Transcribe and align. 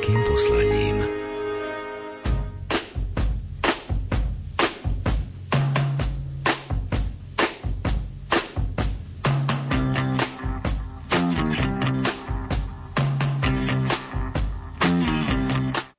veľkým 0.00 0.20
poslaním. 0.24 0.96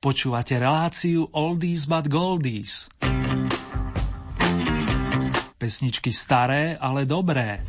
Počúvate 0.02 0.58
reláciu 0.58 1.30
Oldies 1.30 1.86
but 1.86 2.10
Goldies. 2.10 2.90
Pesničky 5.62 6.10
staré, 6.10 6.74
ale 6.74 7.06
dobré. 7.06 7.62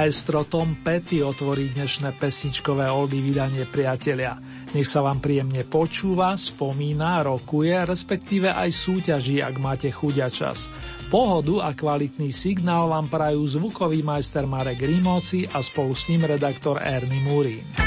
Maestro 0.00 0.48
Tom 0.48 0.80
Petty 0.80 1.20
otvorí 1.20 1.76
dnešné 1.76 2.16
pesničkové 2.16 2.88
oldy 2.88 3.20
vydanie 3.20 3.68
priatelia. 3.68 4.32
Nech 4.72 4.88
sa 4.88 5.04
vám 5.04 5.20
príjemne 5.20 5.60
počúva, 5.68 6.40
spomína, 6.40 7.20
rokuje, 7.20 7.76
respektíve 7.84 8.48
aj 8.48 8.80
súťaží, 8.80 9.44
ak 9.44 9.60
máte 9.60 9.92
chuť 9.92 10.14
čas. 10.32 10.72
Pohodu 11.12 11.68
a 11.68 11.76
kvalitný 11.76 12.32
signál 12.32 12.88
vám 12.88 13.12
prajú 13.12 13.44
zvukový 13.44 14.00
majster 14.00 14.48
Marek 14.48 14.80
Rímovci 14.80 15.44
a 15.52 15.60
spolu 15.60 15.92
s 15.92 16.08
ním 16.08 16.24
redaktor 16.24 16.80
Ernie 16.80 17.20
Murín. 17.20 17.79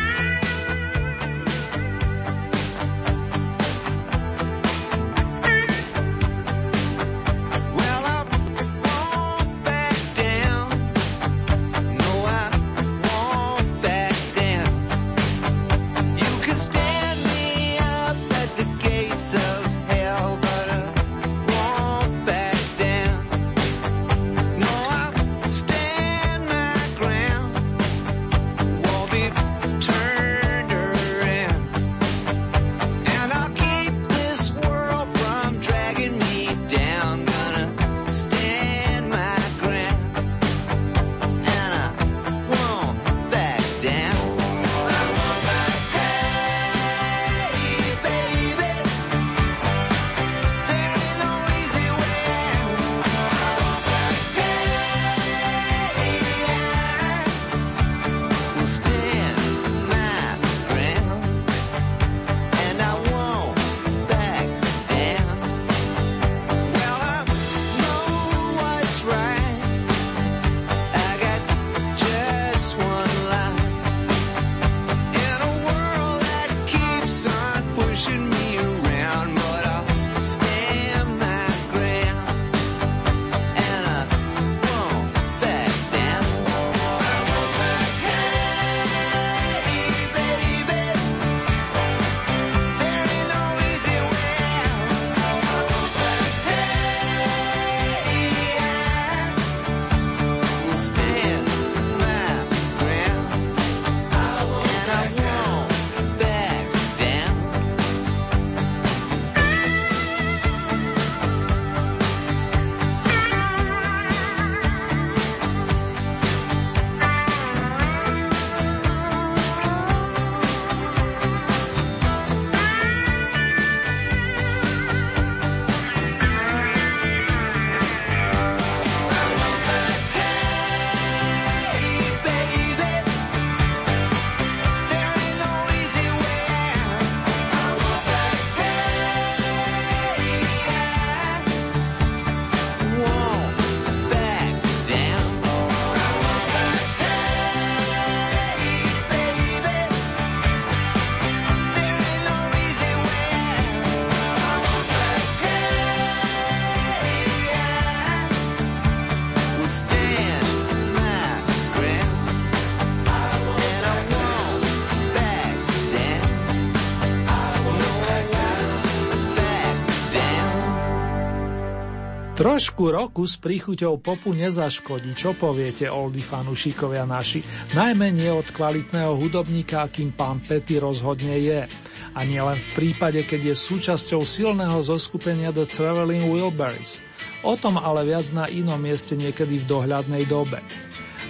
Trošku 172.54 172.94
roku 172.94 173.26
s 173.26 173.34
príchuťou 173.42 173.98
popu 173.98 174.30
nezaškodí, 174.38 175.18
čo 175.18 175.34
poviete, 175.34 175.90
oldy 175.90 176.22
fanúšikovia 176.22 177.02
naši, 177.02 177.42
najmä 177.74 178.14
nie 178.14 178.30
od 178.30 178.46
kvalitného 178.46 179.18
hudobníka, 179.18 179.82
akým 179.82 180.14
pán 180.14 180.38
Petty 180.38 180.78
rozhodne 180.78 181.34
je. 181.34 181.66
A 182.14 182.20
nie 182.22 182.38
len 182.38 182.54
v 182.54 182.70
prípade, 182.78 183.26
keď 183.26 183.50
je 183.50 183.56
súčasťou 183.58 184.22
silného 184.22 184.86
zoskupenia 184.86 185.50
The 185.50 185.66
Traveling 185.66 186.30
Wilburys. 186.30 187.02
O 187.42 187.58
tom 187.58 187.82
ale 187.82 188.06
viac 188.06 188.30
na 188.38 188.46
inom 188.46 188.78
mieste 188.78 189.18
niekedy 189.18 189.66
v 189.66 189.70
dohľadnej 189.74 190.30
dobe. 190.30 190.62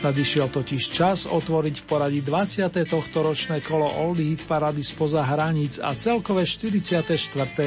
Nadišiel 0.03 0.51
totiž 0.51 0.83
čas 0.91 1.23
otvoriť 1.23 1.75
v 1.79 1.85
poradí 1.87 2.19
20. 2.19 2.67
tohto 2.83 3.23
ročné 3.23 3.63
kolo 3.63 3.87
Oldie 3.87 4.35
Hit 4.35 4.43
Parady 4.43 4.83
spoza 4.83 5.23
hraníc 5.23 5.79
a 5.79 5.95
celkové 5.95 6.43
44. 6.43 7.07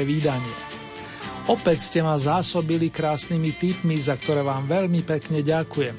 vydanie. 0.05 0.85
Opäť 1.47 1.79
ste 1.87 2.01
ma 2.03 2.19
zásobili 2.19 2.91
krásnymi 2.91 3.55
tipmi, 3.55 3.95
za 3.97 4.19
ktoré 4.19 4.43
vám 4.43 4.67
veľmi 4.67 5.07
pekne 5.07 5.47
ďakujem. 5.47 5.95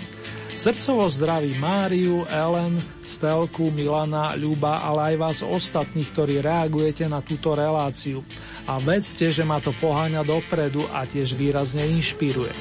Srdcovo 0.51 1.07
zdraví 1.07 1.55
Máriu, 1.55 2.25
Ellen, 2.27 2.75
Stelku, 3.05 3.69
Milana, 3.69 4.33
Ľuba, 4.33 4.81
ale 4.81 5.13
aj 5.13 5.15
vás 5.15 5.37
ostatných, 5.45 6.09
ktorí 6.11 6.41
reagujete 6.41 7.05
na 7.05 7.23
túto 7.23 7.53
reláciu. 7.53 8.25
A 8.65 8.75
vedzte, 8.75 9.29
že 9.29 9.45
ma 9.45 9.61
to 9.61 9.71
poháňa 9.71 10.25
dopredu 10.25 10.83
a 10.91 11.05
tiež 11.05 11.31
výrazne 11.31 11.85
inšpiruje. 11.85 12.51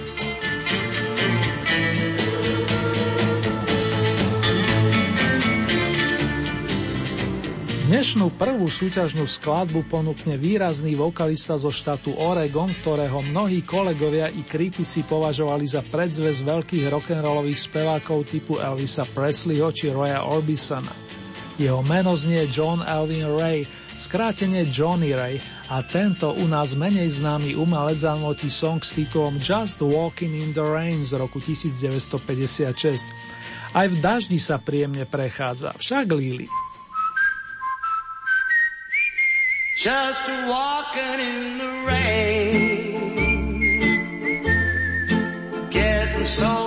Dnešnú 7.87 8.35
prvú 8.35 8.67
súťažnú 8.67 9.31
skladbu 9.31 9.87
ponúkne 9.87 10.35
výrazný 10.35 10.99
vokalista 10.99 11.55
zo 11.55 11.71
štátu 11.71 12.19
Oregon, 12.19 12.67
ktorého 12.67 13.23
mnohí 13.31 13.63
kolegovia 13.63 14.27
i 14.27 14.43
kritici 14.43 15.07
považovali 15.07 15.71
za 15.71 15.87
predzves 15.87 16.43
veľkých 16.43 16.83
rock'n'rollových 16.91 17.55
spevákov 17.55 18.27
typu 18.27 18.59
Elvisa 18.59 19.07
Presleyho 19.07 19.71
či 19.71 19.95
Roya 19.95 20.27
Orbisona. 20.27 20.91
Jeho 21.63 21.79
meno 21.87 22.19
znie 22.19 22.51
John 22.51 22.83
Elvin 22.83 23.23
Ray, 23.23 23.63
skrátenie 23.95 24.67
Johnny 24.67 25.15
Ray 25.15 25.39
a 25.71 25.79
tento 25.87 26.35
u 26.35 26.43
nás 26.51 26.75
menej 26.75 27.23
známy 27.23 27.55
umelec 27.55 28.03
zanotí 28.03 28.51
song 28.51 28.83
s 28.83 28.99
titulom 28.99 29.39
Just 29.39 29.79
Walking 29.79 30.35
in 30.35 30.51
the 30.51 30.67
Rain 30.67 31.07
z 31.07 31.15
roku 31.15 31.39
1956. 31.39 32.67
Aj 33.79 33.87
v 33.87 33.97
daždi 34.03 34.43
sa 34.43 34.59
príjemne 34.59 35.07
prechádza, 35.07 35.79
však 35.79 36.11
Lili. 36.11 36.51
Just 39.77 40.27
walking 40.49 41.21
in 41.21 41.59
the 41.59 41.85
rain, 41.87 43.29
getting 45.71 46.25
soaking 46.25 46.66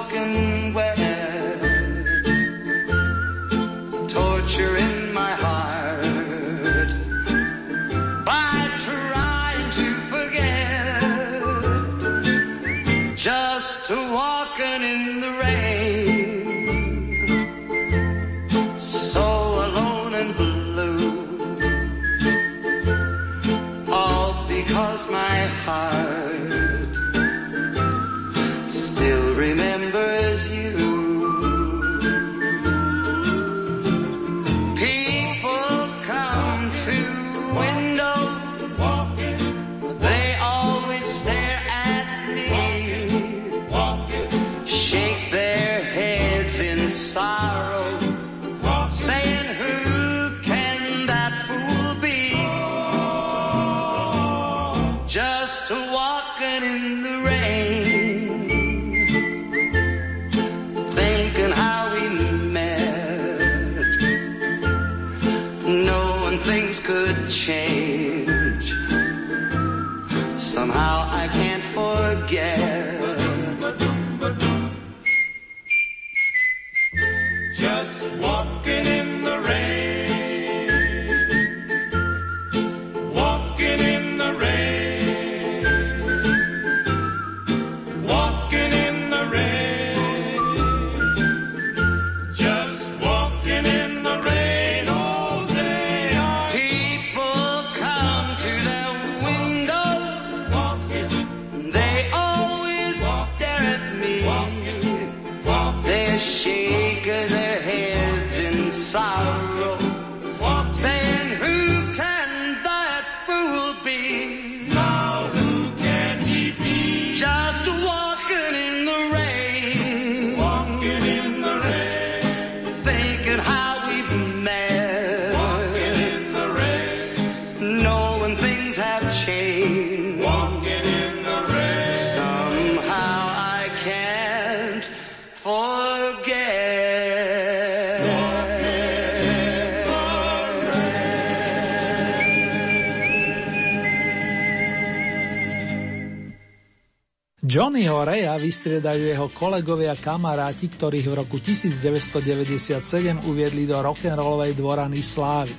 Johnnyho 147.99 148.15
Reja 148.15 148.39
vystriedajú 148.39 149.11
jeho 149.11 149.27
kolegovia 149.35 149.91
kamaráti, 149.91 150.71
ktorých 150.71 151.03
v 151.11 151.13
roku 151.19 151.35
1997 151.43 153.27
uviedli 153.27 153.67
do 153.67 153.75
rock'n'rollovej 153.75 154.55
dvorany 154.55 155.03
slávy. 155.03 155.51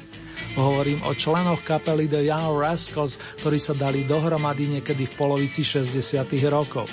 Hovorím 0.56 1.04
o 1.04 1.12
členoch 1.12 1.60
kapely 1.60 2.08
The 2.08 2.24
Young 2.24 2.56
Rascals, 2.56 3.20
ktorí 3.44 3.60
sa 3.60 3.76
dali 3.76 4.08
dohromady 4.08 4.80
niekedy 4.80 5.12
v 5.12 5.20
polovici 5.20 5.60
60. 5.60 6.16
rokov. 6.48 6.88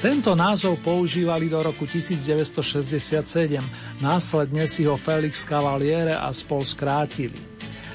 Tento 0.00 0.32
názov 0.32 0.80
používali 0.80 1.52
do 1.52 1.60
roku 1.60 1.84
1967, 1.84 3.60
následne 4.00 4.64
si 4.64 4.88
ho 4.88 4.96
Felix 4.96 5.44
Cavaliere 5.44 6.16
a 6.16 6.32
spol 6.32 6.64
skrátili. 6.64 7.53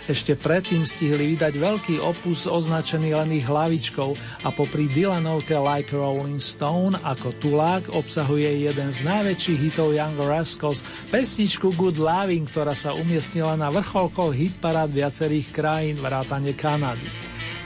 Ešte 0.10 0.34
predtým 0.34 0.90
stihli 0.90 1.38
vydať 1.38 1.54
veľký 1.54 1.96
opus 2.02 2.50
označený 2.50 3.14
len 3.14 3.30
ich 3.30 3.46
hlavičkou 3.46 4.42
a 4.42 4.50
popri 4.50 4.90
Dylanovke 4.90 5.54
Like 5.54 5.94
Rolling 5.94 6.42
Stone 6.42 6.98
ako 7.06 7.38
tulák 7.38 7.94
obsahuje 7.94 8.66
jeden 8.66 8.90
z 8.90 9.06
najväčších 9.06 9.60
hitov 9.70 9.94
Young 9.94 10.18
Rascals, 10.18 10.82
pesničku 11.14 11.78
Good 11.78 12.02
Loving, 12.02 12.50
ktorá 12.50 12.74
sa 12.74 12.98
umiestnila 12.98 13.54
na 13.54 13.70
vrcholkoch 13.70 14.34
hitparád 14.34 14.90
viacerých 14.90 15.54
krajín 15.54 16.02
vrátane 16.02 16.58
Kanady. 16.58 17.06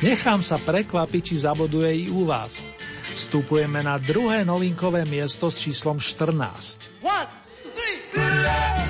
Nechám 0.04 0.44
sa 0.44 0.60
prekvapiť, 0.60 1.22
či 1.24 1.48
zaboduje 1.48 1.96
i 1.96 2.06
u 2.12 2.28
vás. 2.28 2.60
Vstupujeme 3.16 3.80
na 3.88 3.96
druhé 3.96 4.44
novinkové 4.44 5.08
miesto 5.08 5.48
s 5.48 5.64
číslom 5.64 5.96
14. 5.96 7.08
One, 7.08 7.32
three, 7.72 8.83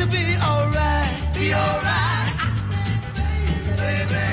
to 0.00 0.06
be 0.06 0.36
alright. 0.42 1.34
Be 1.34 1.52
alright. 1.52 2.32
Baby. 3.76 4.26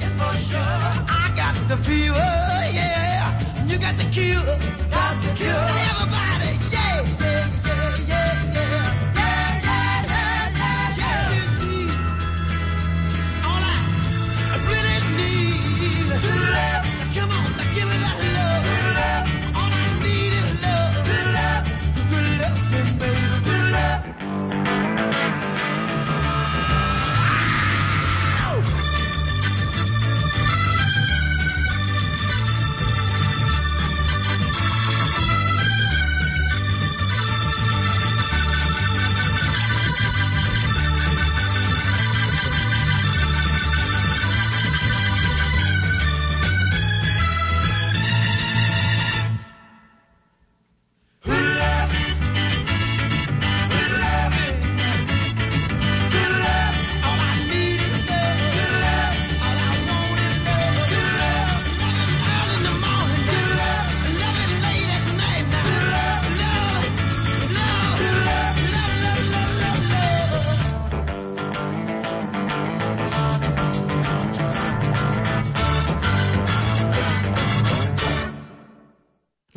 It's 0.00 0.14
for 0.18 0.32
sure. 0.48 0.82
I 1.08 1.32
got 1.36 1.54
the 1.68 1.76
fever, 1.84 2.30
yeah. 2.78 3.66
You 3.66 3.78
got 3.78 3.96
the 3.96 4.04
cure. 4.14 4.44
Got 4.90 5.16
the 5.22 5.30
cure. 5.36 5.85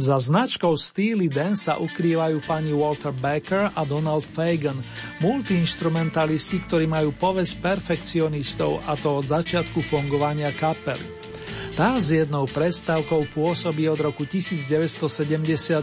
Za 0.09 0.17
značkou 0.17 0.73
Steely 0.73 1.29
Dan 1.29 1.53
sa 1.53 1.77
ukrývajú 1.77 2.41
pani 2.41 2.73
Walter 2.73 3.13
Becker 3.13 3.69
a 3.69 3.85
Donald 3.85 4.25
Fagan, 4.25 4.81
multiinstrumentalisti, 5.21 6.65
ktorí 6.65 6.89
majú 6.89 7.13
povesť 7.13 7.61
perfekcionistov 7.61 8.81
a 8.89 8.97
to 8.97 9.21
od 9.21 9.29
začiatku 9.29 9.85
fungovania 9.85 10.49
kapely. 10.49 11.05
Tá 11.77 12.01
s 12.01 12.09
jednou 12.09 12.49
prestávkou 12.49 13.29
pôsobí 13.37 13.85
od 13.85 14.01
roku 14.01 14.25
1972 14.25 15.77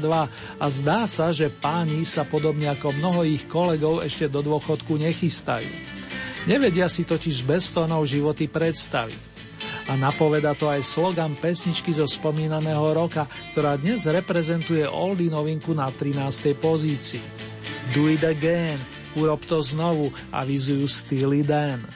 a 0.58 0.66
zdá 0.74 1.06
sa, 1.06 1.30
že 1.30 1.46
páni 1.46 2.02
sa 2.02 2.26
podobne 2.26 2.66
ako 2.74 2.98
mnoho 2.98 3.22
ich 3.22 3.46
kolegov 3.46 4.02
ešte 4.02 4.26
do 4.26 4.42
dôchodku 4.42 4.98
nechystajú. 4.98 5.70
Nevedia 6.50 6.90
si 6.90 7.06
totiž 7.06 7.46
bez 7.46 7.70
tónov 7.70 8.02
životy 8.10 8.50
predstaviť. 8.50 9.35
A 9.86 9.94
napoveda 9.94 10.50
to 10.58 10.66
aj 10.66 10.82
slogan 10.82 11.38
pesničky 11.38 11.94
zo 11.94 12.10
spomínaného 12.10 12.90
roka, 12.90 13.30
ktorá 13.54 13.78
dnes 13.78 14.02
reprezentuje 14.10 14.82
Oldy 14.82 15.30
novinku 15.30 15.78
na 15.78 15.94
13. 15.94 16.58
pozícii. 16.58 17.22
Do 17.94 18.10
it 18.10 18.26
again, 18.26 18.82
urob 19.14 19.46
to 19.46 19.62
znovu, 19.62 20.10
avizujú 20.34 20.90
Steely 20.90 21.46
Dan. 21.46 21.86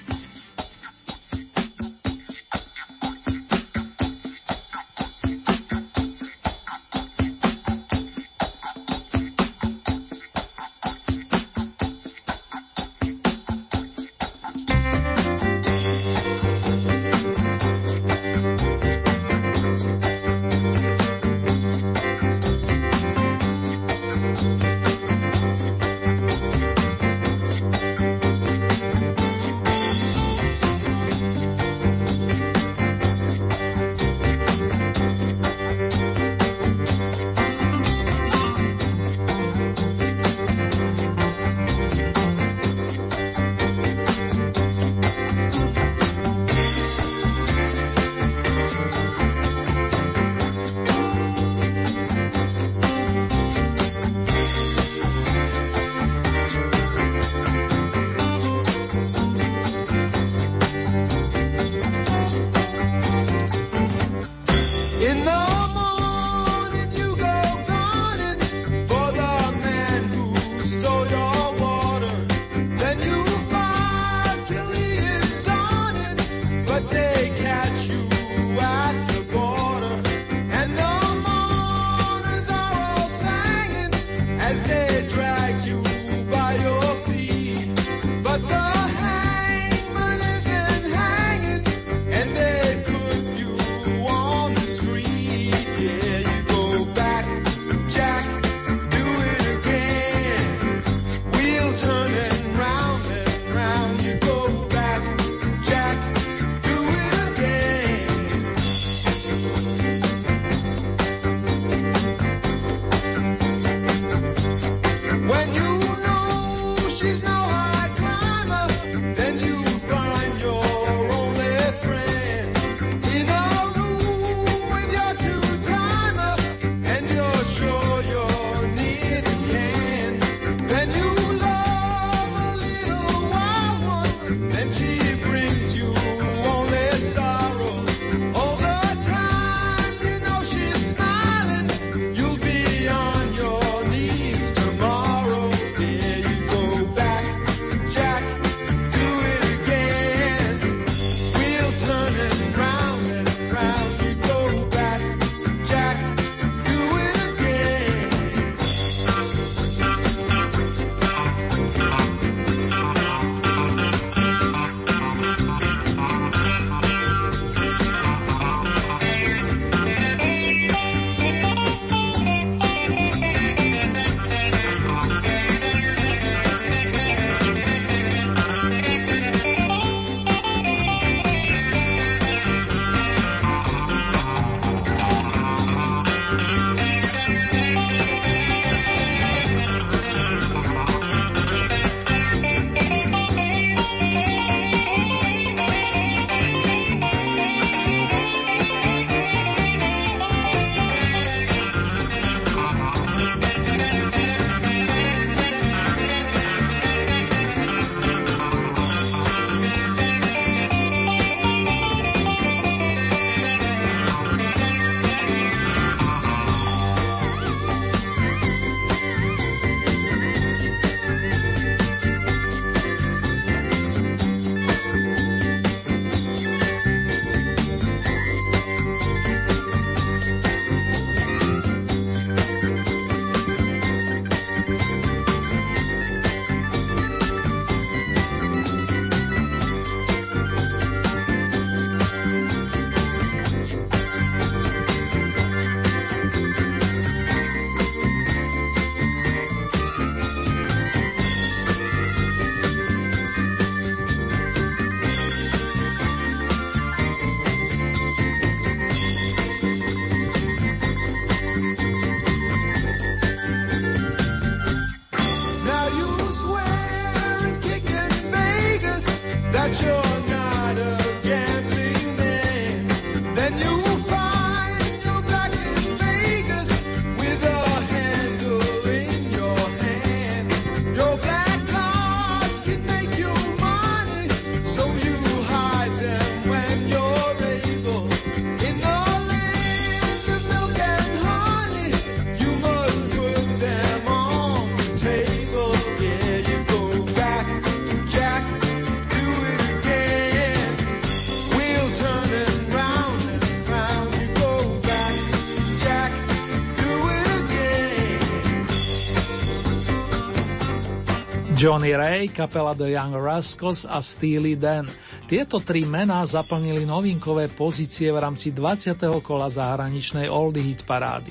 Johnny 311.60 311.92
Ray, 311.92 312.32
kapela 312.32 312.73
The 312.73 312.88
Young 312.96 313.20
Rascals 313.20 313.84
a 313.84 314.00
Steely 314.00 314.56
Dan. 314.56 314.88
Tieto 315.28 315.60
tri 315.60 315.84
mená 315.84 316.25
zaplnili 316.25 316.88
novinkové 316.88 317.52
pozície 317.52 318.08
v 318.08 318.16
rámci 318.16 318.49
20. 318.56 318.96
kola 319.20 319.52
zahraničnej 319.52 320.25
Oldie 320.32 320.73
Hit 320.73 320.88
parády. 320.88 321.28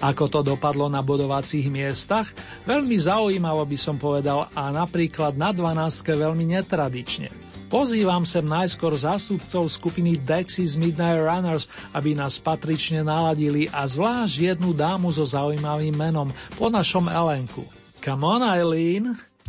Ako 0.00 0.32
to 0.32 0.40
dopadlo 0.40 0.88
na 0.88 1.04
bodovacích 1.04 1.68
miestach? 1.68 2.32
Veľmi 2.64 2.96
zaujímavo 2.96 3.68
by 3.68 3.76
som 3.76 4.00
povedal 4.00 4.48
a 4.56 4.72
napríklad 4.72 5.36
na 5.36 5.52
12. 5.52 6.08
veľmi 6.08 6.56
netradične. 6.56 7.28
Pozývam 7.68 8.24
sem 8.24 8.48
najskôr 8.48 8.96
zástupcov 8.96 9.68
skupiny 9.68 10.16
Dexys 10.16 10.80
Midnight 10.80 11.20
Runners, 11.20 11.68
aby 11.92 12.16
nás 12.16 12.40
patrične 12.40 13.04
naladili 13.04 13.68
a 13.68 13.84
zvlášť 13.84 14.56
jednu 14.56 14.72
dámu 14.72 15.12
so 15.12 15.28
zaujímavým 15.28 15.92
menom 15.92 16.32
po 16.56 16.72
našom 16.72 17.12
Elenku. 17.12 17.68
Come 18.00 18.24
on, 18.24 18.40
Eileen! 18.40 19.29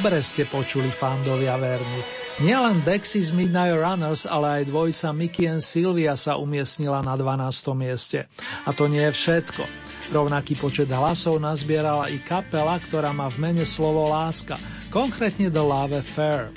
Dobre 0.00 0.24
ste 0.24 0.48
počuli 0.48 0.88
fandovia 0.88 1.60
verní. 1.60 2.00
Nielen 2.40 2.80
Dexys 2.88 3.36
Midnight 3.36 3.76
Runners, 3.76 4.24
ale 4.24 4.64
aj 4.64 4.72
dvojca 4.72 5.12
Mickey 5.12 5.44
and 5.44 5.60
Sylvia 5.60 6.16
sa 6.16 6.40
umiestnila 6.40 7.04
na 7.04 7.20
12. 7.20 7.76
mieste. 7.76 8.24
A 8.64 8.72
to 8.72 8.88
nie 8.88 9.04
je 9.04 9.12
všetko. 9.12 9.60
Rovnaký 10.08 10.56
počet 10.56 10.88
hlasov 10.88 11.36
nazbierala 11.36 12.08
i 12.08 12.16
kapela, 12.16 12.80
ktorá 12.80 13.12
má 13.12 13.28
v 13.28 13.44
mene 13.44 13.68
slovo 13.68 14.08
láska, 14.08 14.56
konkrétne 14.88 15.52
The 15.52 15.60
Love 15.60 16.00
Affair. 16.00 16.48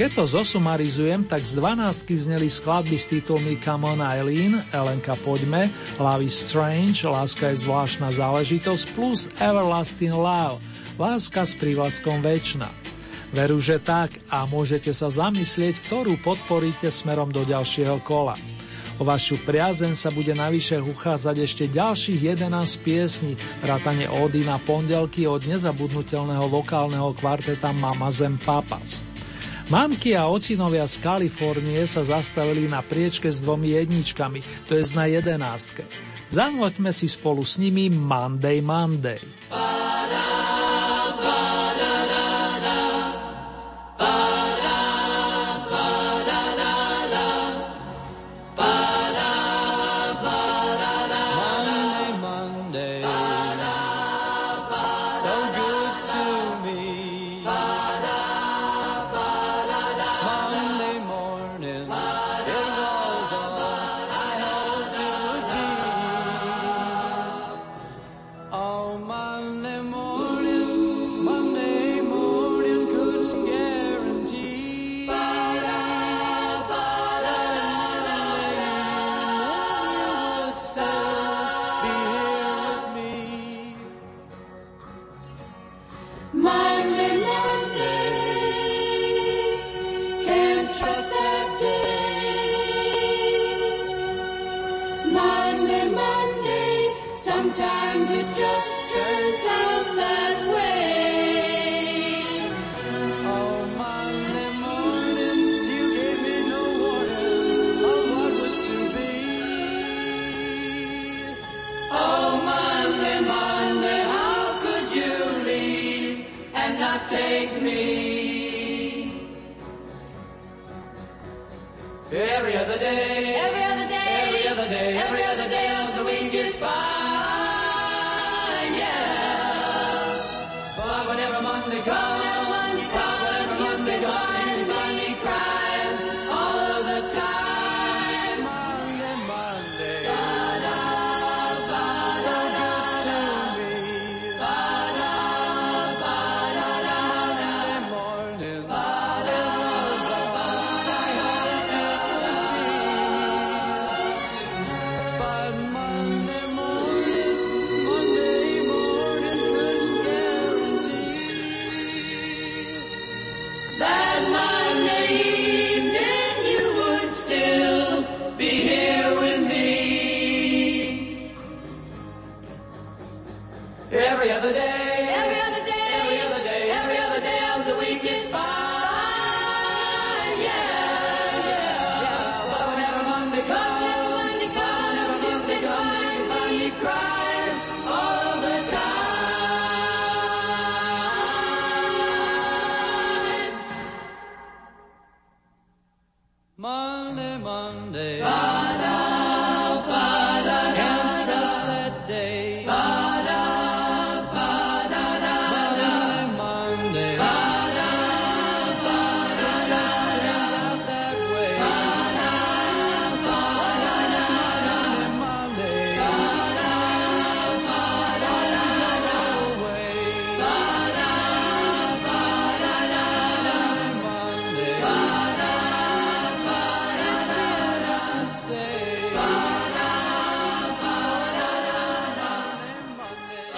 Keď 0.00 0.16
to 0.16 0.24
zosumarizujem, 0.40 1.28
tak 1.28 1.44
z 1.44 1.60
12 1.60 2.08
zneli 2.08 2.48
skladby 2.48 2.96
s 2.96 3.12
titulmi 3.12 3.60
Come 3.60 3.84
on 3.84 4.00
Eileen, 4.00 4.64
Elenka 4.72 5.12
poďme, 5.20 5.68
Love 6.00 6.24
is 6.24 6.40
Strange, 6.40 7.04
Láska 7.04 7.52
je 7.52 7.68
zvláštna 7.68 8.08
záležitosť 8.08 8.96
plus 8.96 9.28
Everlasting 9.36 10.16
Love, 10.16 10.64
Láska 10.96 11.44
s 11.44 11.52
prívlaskom 11.52 12.24
väčšina. 12.24 12.72
Veru, 13.36 13.60
že 13.60 13.76
tak 13.76 14.16
a 14.32 14.48
môžete 14.48 14.88
sa 14.96 15.12
zamyslieť, 15.12 15.84
ktorú 15.84 16.16
podporíte 16.24 16.88
smerom 16.88 17.28
do 17.28 17.44
ďalšieho 17.44 18.00
kola. 18.00 18.40
O 18.96 19.04
vašu 19.04 19.36
priazen 19.44 19.92
sa 19.92 20.08
bude 20.08 20.32
navyše 20.32 20.80
uchádzať 20.80 21.36
ešte 21.44 21.64
ďalších 21.68 22.40
11 22.40 22.48
piesní, 22.80 23.36
vrátane 23.60 24.08
ódy 24.08 24.48
na 24.48 24.56
pondelky 24.64 25.28
od 25.28 25.44
nezabudnutelného 25.44 26.48
vokálneho 26.48 27.12
kvarteta 27.20 27.68
Mama 27.76 28.08
Zem 28.08 28.40
Papas. 28.40 29.09
Mamky 29.70 30.18
a 30.18 30.26
ocinovia 30.26 30.82
z 30.90 30.98
Kalifornie 30.98 31.86
sa 31.86 32.02
zastavili 32.02 32.66
na 32.66 32.82
priečke 32.82 33.30
s 33.30 33.38
dvomi 33.38 33.78
jedničkami, 33.78 34.66
to 34.66 34.74
je 34.74 34.82
na 34.98 35.06
jedenástke. 35.06 35.86
Zanvoďme 36.26 36.90
si 36.90 37.06
spolu 37.06 37.46
s 37.46 37.54
nimi 37.54 37.86
Monday 37.86 38.58
Monday. 38.58 39.22
Ba-da. 39.46 40.59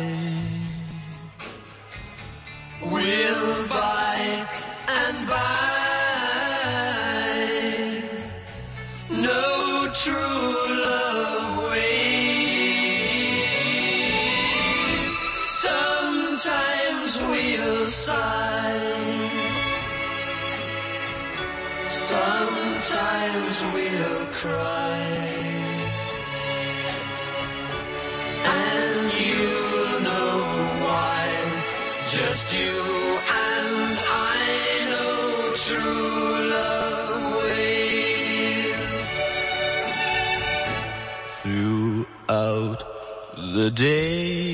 the 43.67 43.71
day. 43.71 44.46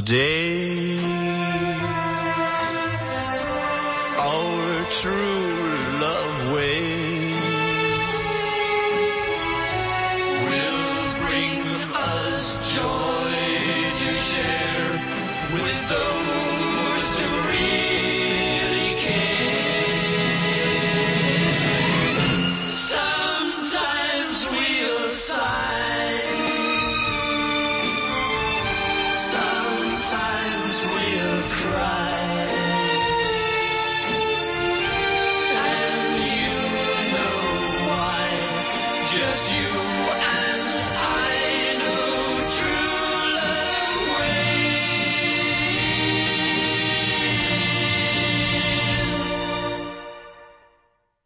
today 0.00 0.43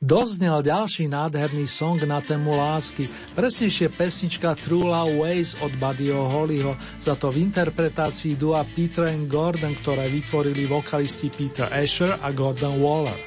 Doznel 0.08 0.64
ďalší 0.64 1.04
nádherný 1.04 1.68
song 1.68 2.00
na 2.08 2.24
tému 2.24 2.56
lásky, 2.56 3.12
presnejšie 3.36 3.92
pesnička 3.92 4.56
True 4.56 4.88
Love 4.88 5.20
Ways 5.20 5.52
od 5.60 5.68
Buddyho 5.76 6.32
Hollyho, 6.32 6.80
za 6.96 7.12
to 7.12 7.28
v 7.28 7.44
interpretácii 7.44 8.32
dua 8.32 8.64
Peter 8.72 9.04
and 9.04 9.28
Gordon, 9.28 9.76
ktoré 9.76 10.08
vytvorili 10.08 10.64
vokalisti 10.64 11.28
Peter 11.28 11.68
Asher 11.68 12.08
a 12.24 12.32
Gordon 12.32 12.80
Waller. 12.80 13.20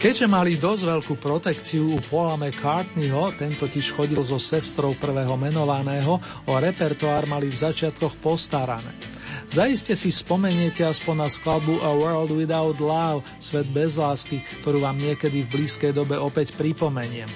Keďže 0.00 0.24
mali 0.24 0.56
dosť 0.56 0.82
veľkú 0.88 1.14
protekciu 1.20 1.84
u 1.92 2.00
Paula 2.00 2.40
McCartneyho, 2.40 3.36
ten 3.36 3.52
totiž 3.60 3.92
chodil 3.92 4.24
so 4.24 4.40
sestrou 4.40 4.96
prvého 4.96 5.36
menovaného, 5.36 6.16
o 6.48 6.56
repertoár 6.56 7.28
mali 7.28 7.52
v 7.52 7.60
začiatkoch 7.60 8.24
postarané. 8.24 9.13
Zaiste 9.50 9.92
si 9.92 10.08
spomeniete 10.08 10.84
aspoň 10.84 11.14
na 11.24 11.28
skladbu 11.28 11.80
A 11.84 11.90
World 11.92 12.32
Without 12.32 12.78
Love, 12.80 13.26
Svet 13.36 13.68
bez 13.70 14.00
lásky, 14.00 14.40
ktorú 14.64 14.84
vám 14.84 14.96
niekedy 14.96 15.44
v 15.44 15.52
blízkej 15.60 15.92
dobe 15.92 16.16
opäť 16.16 16.56
pripomeniem. 16.56 17.28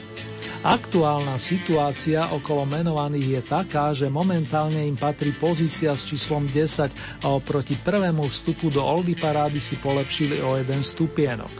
Aktuálna 0.66 1.38
situácia 1.38 2.34
okolo 2.34 2.66
menovaných 2.66 3.28
je 3.30 3.42
taká, 3.46 3.94
že 3.94 4.10
momentálne 4.10 4.82
im 4.82 4.98
patrí 4.98 5.30
pozícia 5.30 5.94
s 5.94 6.02
číslom 6.02 6.50
10 6.50 7.22
a 7.22 7.26
oproti 7.30 7.78
prvému 7.78 8.26
vstupu 8.26 8.66
do 8.66 8.82
Oldy 8.82 9.14
parády 9.14 9.62
si 9.62 9.78
polepšili 9.78 10.42
o 10.42 10.58
jeden 10.58 10.82
stupienok. 10.82 11.54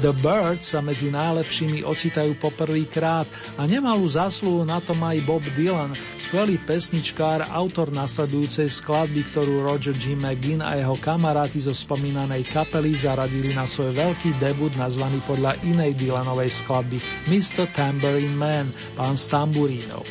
The 0.00 0.16
Birds 0.16 0.72
sa 0.72 0.80
medzi 0.80 1.12
najlepšími 1.12 1.84
ocitajú 1.84 2.40
poprvýkrát 2.40 3.28
a 3.60 3.68
nemalú 3.68 4.08
zásluhu 4.08 4.64
na 4.64 4.80
tom 4.80 4.96
aj 5.04 5.20
Bob 5.28 5.44
Dylan, 5.52 5.92
skvelý 6.16 6.56
pesničkár, 6.56 7.44
autor 7.52 7.92
nasledujúcej 7.92 8.72
skladby, 8.72 9.28
ktorú 9.28 9.60
Roger 9.60 9.92
G. 9.92 10.16
McGinn 10.16 10.64
a 10.64 10.80
jeho 10.80 10.96
kamaráti 10.96 11.60
zo 11.60 11.76
spomínanej 11.76 12.48
kapely 12.48 12.96
zaradili 12.96 13.52
na 13.52 13.68
svoj 13.68 13.92
veľký 13.92 14.40
debut 14.40 14.72
nazvaný 14.72 15.20
podľa 15.28 15.60
inej 15.68 15.92
Dylanovej 16.00 16.48
skladby 16.48 16.96
Mr. 17.28 17.68
Tambourine 17.68 18.32
Man, 18.32 18.72
pán 18.96 19.20
z 19.20 19.28
tamburínov. 19.28 20.08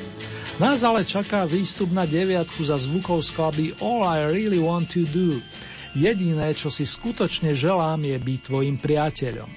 Nás 0.62 0.86
ale 0.86 1.02
čaká 1.02 1.50
výstup 1.50 1.90
na 1.90 2.06
deviatku 2.06 2.62
za 2.62 2.78
zvukov 2.78 3.26
skladby 3.26 3.82
All 3.82 4.06
I 4.06 4.30
Really 4.38 4.62
Want 4.62 4.94
To 4.94 5.02
Do. 5.10 5.42
Jediné, 5.98 6.54
čo 6.54 6.70
si 6.70 6.86
skutočne 6.86 7.58
želám, 7.58 8.06
je 8.06 8.18
byť 8.18 8.40
tvojim 8.46 8.78
priateľom. 8.78 9.50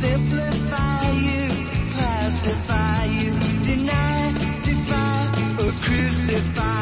Simplify 0.00 1.12
you, 1.12 1.44
pacify 1.92 3.04
you, 3.04 3.32
deny, 3.68 4.32
defy, 4.64 5.28
or 5.60 5.72
crucify 5.84 6.79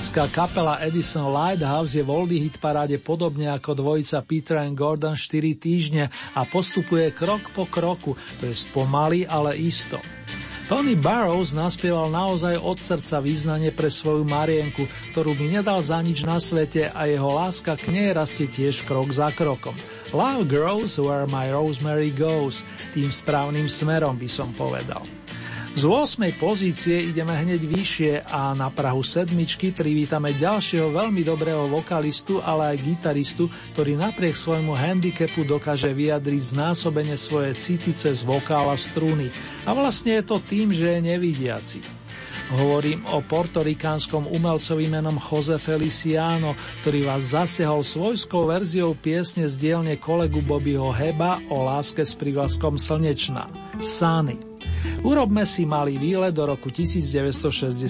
Anglická 0.00 0.32
kapela 0.32 0.80
Edison 0.80 1.28
Lighthouse 1.28 1.92
je 1.92 2.00
v 2.00 2.08
oldie 2.08 2.40
hit 2.40 2.56
paráde 2.56 2.96
podobne 2.96 3.52
ako 3.52 3.76
dvojica 3.76 4.24
Peter 4.24 4.56
and 4.56 4.72
Gordon 4.72 5.12
4 5.12 5.60
týždne 5.60 6.08
a 6.32 6.40
postupuje 6.48 7.12
krok 7.12 7.52
po 7.52 7.68
kroku, 7.68 8.16
to 8.40 8.48
je 8.48 8.64
pomaly, 8.72 9.28
ale 9.28 9.60
isto. 9.60 10.00
Tony 10.72 10.96
Barrows 10.96 11.52
naspieval 11.52 12.08
naozaj 12.08 12.56
od 12.56 12.80
srdca 12.80 13.20
význanie 13.20 13.76
pre 13.76 13.92
svoju 13.92 14.24
Marienku, 14.24 14.88
ktorú 15.12 15.36
by 15.36 15.60
nedal 15.60 15.84
za 15.84 16.00
nič 16.00 16.24
na 16.24 16.40
svete 16.40 16.88
a 16.88 17.04
jeho 17.04 17.36
láska 17.36 17.76
k 17.76 17.92
nej 17.92 18.16
rastie 18.16 18.48
tiež 18.48 18.88
krok 18.88 19.12
za 19.12 19.28
krokom. 19.36 19.76
Love 20.16 20.48
grows 20.48 20.96
where 20.96 21.28
my 21.28 21.52
rosemary 21.52 22.08
goes, 22.08 22.64
tým 22.96 23.12
správnym 23.12 23.68
smerom 23.68 24.16
by 24.16 24.28
som 24.32 24.56
povedal. 24.56 25.04
Z 25.70 25.86
8. 25.86 26.34
pozície 26.34 26.98
ideme 26.98 27.30
hneď 27.30 27.62
vyššie 27.62 28.26
a 28.26 28.50
na 28.58 28.74
Prahu 28.74 29.06
sedmičky 29.06 29.70
privítame 29.70 30.34
ďalšieho 30.34 30.90
veľmi 30.90 31.22
dobrého 31.22 31.70
vokalistu, 31.70 32.42
ale 32.42 32.74
aj 32.74 32.82
gitaristu, 32.82 33.46
ktorý 33.72 33.94
napriek 33.94 34.34
svojmu 34.34 34.74
handicapu 34.74 35.46
dokáže 35.46 35.94
vyjadriť 35.94 36.42
znásobenie 36.58 37.14
svoje 37.14 37.54
city 37.54 37.94
cez 37.94 38.26
vokál 38.26 38.66
a 38.66 38.74
strúny. 38.74 39.30
A 39.62 39.70
vlastne 39.70 40.18
je 40.18 40.24
to 40.26 40.42
tým, 40.42 40.74
že 40.74 40.90
je 40.90 41.06
nevidiaci. 41.06 41.78
Hovorím 42.50 43.06
o 43.06 43.22
portorikánskom 43.22 44.26
umelcovi 44.26 44.90
menom 44.90 45.22
Jose 45.22 45.54
Feliciano, 45.62 46.58
ktorý 46.82 47.06
vás 47.06 47.30
zasiahol 47.30 47.86
svojskou 47.86 48.50
verziou 48.50 48.98
piesne 48.98 49.46
z 49.46 49.54
dielne 49.54 49.94
kolegu 50.02 50.42
Bobbyho 50.42 50.90
Heba 50.90 51.38
o 51.46 51.62
láske 51.62 52.02
s 52.02 52.18
privlaskom 52.18 52.74
Slnečná. 52.74 53.46
Sunny. 53.78 54.49
Urobme 55.02 55.46
si 55.46 55.66
malý 55.66 55.98
výlet 55.98 56.34
do 56.34 56.46
roku 56.46 56.70
1968. 56.70 57.80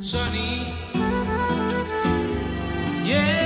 sunny. 0.00 0.74
Yesterday 3.04 3.43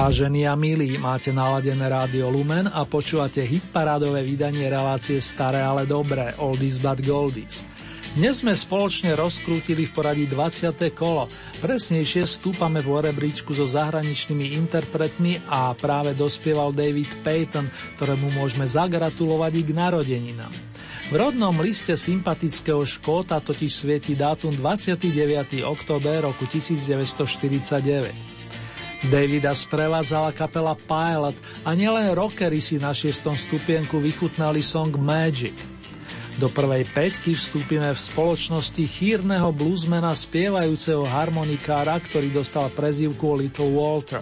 Vážení 0.00 0.48
a 0.48 0.56
milí, 0.56 0.96
máte 0.96 1.28
naladené 1.28 1.84
rádio 1.84 2.32
Lumen 2.32 2.64
a 2.72 2.88
počúvate 2.88 3.44
hitparádové 3.44 4.24
vydanie 4.24 4.64
relácie 4.64 5.20
Staré, 5.20 5.60
ale 5.60 5.84
dobré, 5.84 6.32
Oldies 6.40 6.80
but 6.80 7.04
Goldies. 7.04 7.60
Dnes 8.16 8.40
sme 8.40 8.56
spoločne 8.56 9.12
rozkrútili 9.12 9.84
v 9.84 9.92
poradí 9.92 10.24
20. 10.24 10.72
kolo, 10.96 11.28
presnejšie 11.60 12.24
stúpame 12.24 12.80
vo 12.80 13.04
rebríčku 13.04 13.52
so 13.52 13.68
zahraničnými 13.68 14.56
interpretmi 14.56 15.44
a 15.52 15.76
práve 15.76 16.16
dospieval 16.16 16.72
David 16.72 17.20
Payton, 17.20 17.68
ktorému 18.00 18.32
môžeme 18.32 18.64
zagratulovať 18.64 19.52
i 19.52 19.62
k 19.68 19.70
narodeninám. 19.76 20.52
V 21.12 21.14
rodnom 21.20 21.52
liste 21.60 21.92
sympatického 21.92 22.88
Škóta 22.88 23.36
totiž 23.36 23.84
svieti 23.84 24.16
dátum 24.16 24.48
29. 24.48 25.60
október 25.60 26.24
roku 26.24 26.48
1949. 26.48 28.39
Davida 29.00 29.56
sprevádzala 29.56 30.28
kapela 30.36 30.76
Pilot 30.76 31.32
a 31.64 31.72
nielen 31.72 32.12
rockery 32.12 32.60
si 32.60 32.76
na 32.76 32.92
šiestom 32.92 33.32
stupienku 33.32 33.96
vychutnali 33.96 34.60
song 34.60 34.92
Magic. 35.00 35.56
Do 36.36 36.52
prvej 36.52 36.84
peťky 36.92 37.32
vstúpime 37.32 37.88
v 37.96 38.00
spoločnosti 38.00 38.84
chýrneho 38.84 39.56
bluesmana 39.56 40.12
spievajúceho 40.12 41.08
harmonikára, 41.08 41.96
ktorý 41.96 42.28
dostal 42.28 42.68
prezývku 42.76 43.40
Little 43.40 43.72
Walter. 43.72 44.20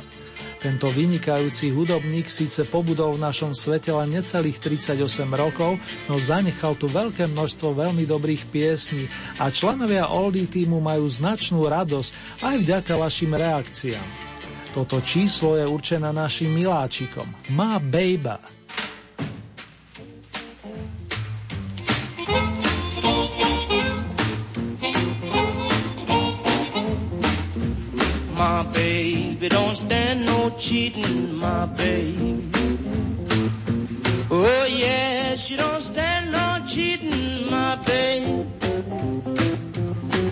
Tento 0.63 0.91
vynikajúci 0.91 1.75
hudobník 1.75 2.31
síce 2.31 2.67
pobudol 2.67 3.19
v 3.19 3.23
našom 3.27 3.59
svete 3.59 3.91
len 3.95 4.15
necelých 4.15 4.63
38 4.63 4.99
rokov, 5.35 5.79
no 6.07 6.23
zanechal 6.23 6.79
tu 6.79 6.87
veľké 6.87 7.31
množstvo 7.31 7.75
veľmi 7.75 8.07
dobrých 8.07 8.47
piesní 8.51 9.11
a 9.43 9.51
členovia 9.51 10.11
Oldie 10.11 10.47
týmu 10.47 10.79
majú 10.83 11.07
značnú 11.07 11.67
radosť 11.67 12.43
aj 12.47 12.55
vďaka 12.63 12.95
vašim 12.95 13.35
reakciám. 13.35 14.28
Toto 14.75 15.01
číslo 15.01 15.57
je 15.57 15.65
určené 15.67 16.13
našim 16.13 16.53
miláčikom. 16.53 17.29
Má 17.57 17.81
bejba. 17.81 18.39
My 28.39 28.63
baby 28.71 29.49
don't 29.51 29.75
stand 29.75 30.25
no 30.27 30.55
cheating, 30.55 31.35
my 31.35 31.67
baby. 31.75 32.47
Oh 34.31 34.65
yeah, 34.69 35.35
she 35.35 35.57
don't 35.57 35.83
stand 35.83 36.31
no 36.31 36.63
cheating, 36.69 37.51
my 37.51 37.75
baby. 37.83 38.47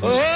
Oh 0.07 0.36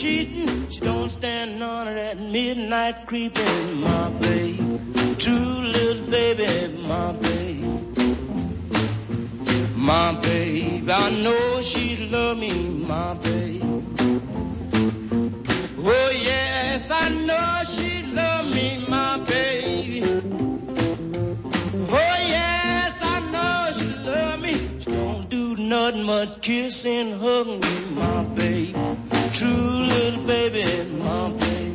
cheating. 0.00 0.70
She 0.70 0.80
don't 0.80 1.10
stand 1.10 1.58
none 1.58 1.86
of 1.88 1.94
that 1.94 2.18
midnight 2.18 3.06
creeping, 3.06 3.80
my 3.82 4.08
baby. 4.24 4.80
True 5.18 5.56
little 5.76 6.06
baby, 6.10 6.74
my 6.92 7.12
baby. 7.12 7.60
My 9.76 10.12
baby, 10.22 10.90
I 10.90 11.10
know 11.22 11.60
she 11.60 11.84
love 12.06 12.38
me, 12.38 12.52
my 12.92 13.12
baby. 13.14 13.60
Oh 15.92 16.10
yes, 16.30 16.90
I 16.90 17.08
know 17.28 17.62
she 17.72 18.02
love 18.06 18.46
me, 18.54 18.84
my 18.88 19.18
baby. 19.18 20.02
Oh 21.98 22.16
yes, 22.36 22.92
I 23.02 23.18
know 23.34 23.70
she 23.78 23.90
love 24.10 24.40
me. 24.40 24.54
She 24.80 24.90
don't 24.90 25.28
do 25.28 25.56
nothing 25.56 26.06
but 26.06 26.40
kiss 26.40 26.86
and 26.86 27.20
hug 27.20 27.48
me, 27.48 27.74
my 28.00 28.22
baby. 28.40 29.09
true 29.40 29.48
little 29.48 30.22
baby, 30.26 30.84
Monty. 31.02 31.74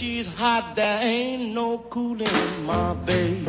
she's 0.00 0.26
hot, 0.26 0.74
there 0.76 1.02
ain't 1.02 1.52
no 1.52 1.76
cooling, 1.90 2.64
my 2.64 2.94
baby. 3.04 3.44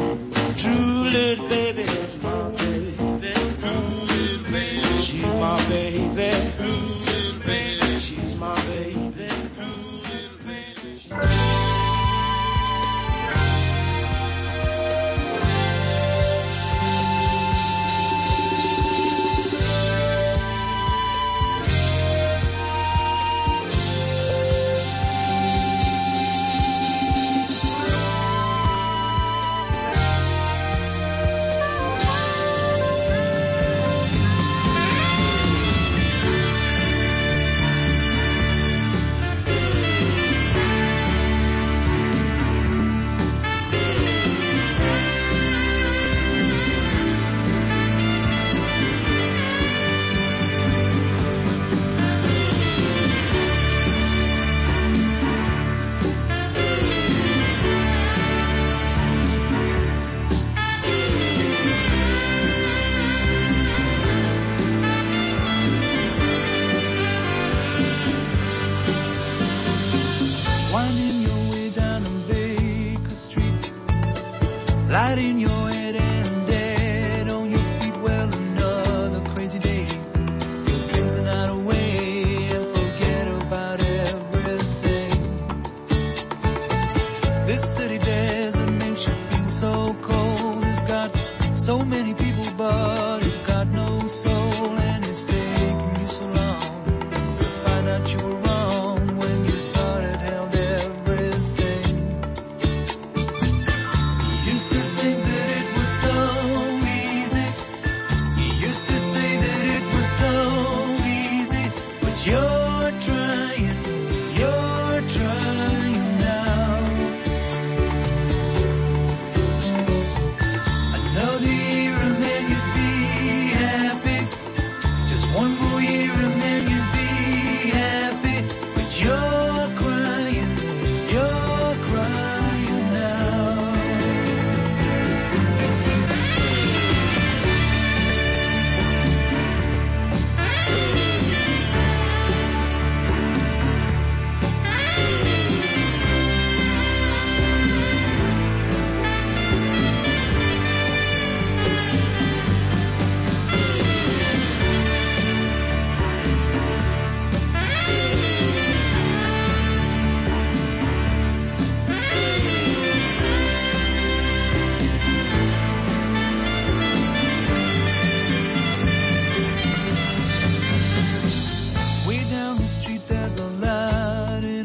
True 0.58 1.04
little 1.16 1.47
baby, 1.47 1.86
my 2.22 2.43
baby. 2.60 3.32
True 3.62 3.91
little 4.12 4.52
baby, 4.52 4.97
she's 4.97 5.26
my 5.26 5.56
baby. 5.70 6.52
True 6.58 6.91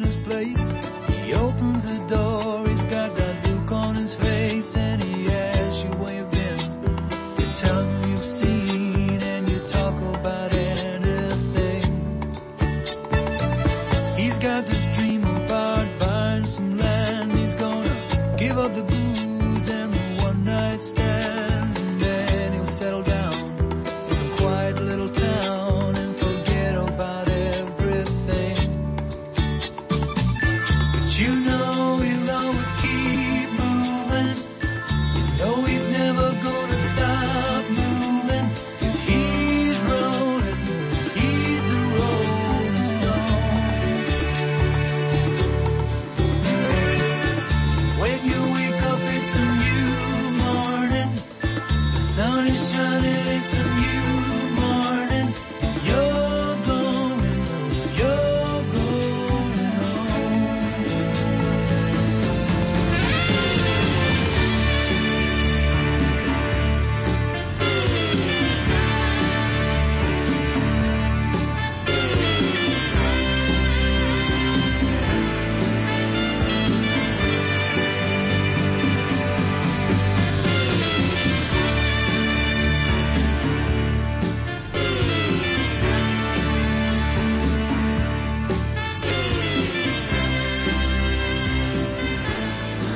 this 0.06 0.16
place. 0.16 0.74
He 1.24 1.34
opens 1.34 1.82
the 1.90 1.98
door. 2.06 2.45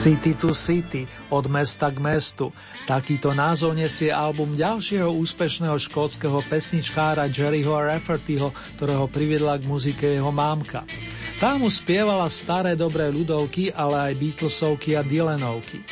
City 0.01 0.33
to 0.33 0.57
City, 0.57 1.05
od 1.29 1.45
mesta 1.53 1.93
k 1.93 2.01
mestu. 2.01 2.49
Takýto 2.89 3.37
názov 3.37 3.77
nesie 3.77 4.09
album 4.09 4.57
ďalšieho 4.57 5.13
úspešného 5.13 5.77
škótskeho 5.77 6.41
pesničkára 6.41 7.29
Jerryho 7.29 7.77
Raffertyho, 7.77 8.49
ktorého 8.81 9.05
priviedla 9.13 9.61
k 9.61 9.69
muzike 9.69 10.09
jeho 10.17 10.33
mámka. 10.33 10.89
Tá 11.37 11.61
mu 11.61 11.69
spievala 11.69 12.33
staré 12.33 12.81
dobré 12.81 13.13
ľudovky, 13.13 13.77
ale 13.77 14.09
aj 14.09 14.13
Beatlesovky 14.17 14.97
a 14.97 15.05
Dylanovky. 15.05 15.85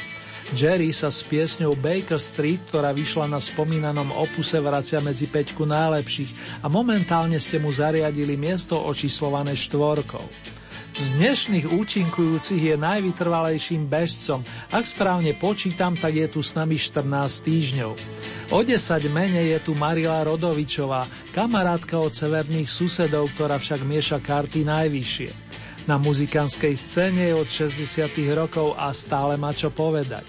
Jerry 0.57 0.89
sa 0.89 1.13
s 1.13 1.21
piesňou 1.29 1.77
Baker 1.77 2.17
Street, 2.17 2.65
ktorá 2.65 2.97
vyšla 2.97 3.29
na 3.29 3.37
spomínanom 3.37 4.09
opuse, 4.17 4.57
vracia 4.57 5.05
medzi 5.05 5.29
peťku 5.29 5.69
najlepších 5.69 6.65
a 6.65 6.73
momentálne 6.73 7.37
ste 7.37 7.61
mu 7.61 7.69
zariadili 7.69 8.41
miesto 8.41 8.73
očíslované 8.73 9.53
štvorkou. 9.53 10.57
Z 10.97 11.05
dnešných 11.15 11.69
účinkujúcich 11.69 12.63
je 12.73 12.77
najvytrvalejším 12.79 13.85
bežcom. 13.85 14.41
Ak 14.73 14.89
správne 14.89 15.37
počítam, 15.37 15.93
tak 15.93 16.17
je 16.17 16.27
tu 16.29 16.41
s 16.41 16.57
nami 16.57 16.81
14 16.81 17.05
týždňov. 17.45 17.93
O 18.49 18.59
10 18.65 18.81
menej 19.13 19.53
je 19.53 19.69
tu 19.69 19.73
Marila 19.77 20.25
Rodovičová, 20.25 21.05
kamarátka 21.31 22.01
od 22.01 22.17
severných 22.17 22.73
susedov, 22.73 23.29
ktorá 23.37 23.61
však 23.61 23.85
mieša 23.85 24.19
karty 24.25 24.65
najvyššie. 24.65 25.31
Na 25.85 25.97
muzikánskej 25.97 26.77
scéne 26.77 27.33
je 27.33 27.35
od 27.37 27.49
60. 27.49 28.09
rokov 28.33 28.77
a 28.77 28.93
stále 28.93 29.41
má 29.41 29.53
čo 29.53 29.73
povedať. 29.73 30.25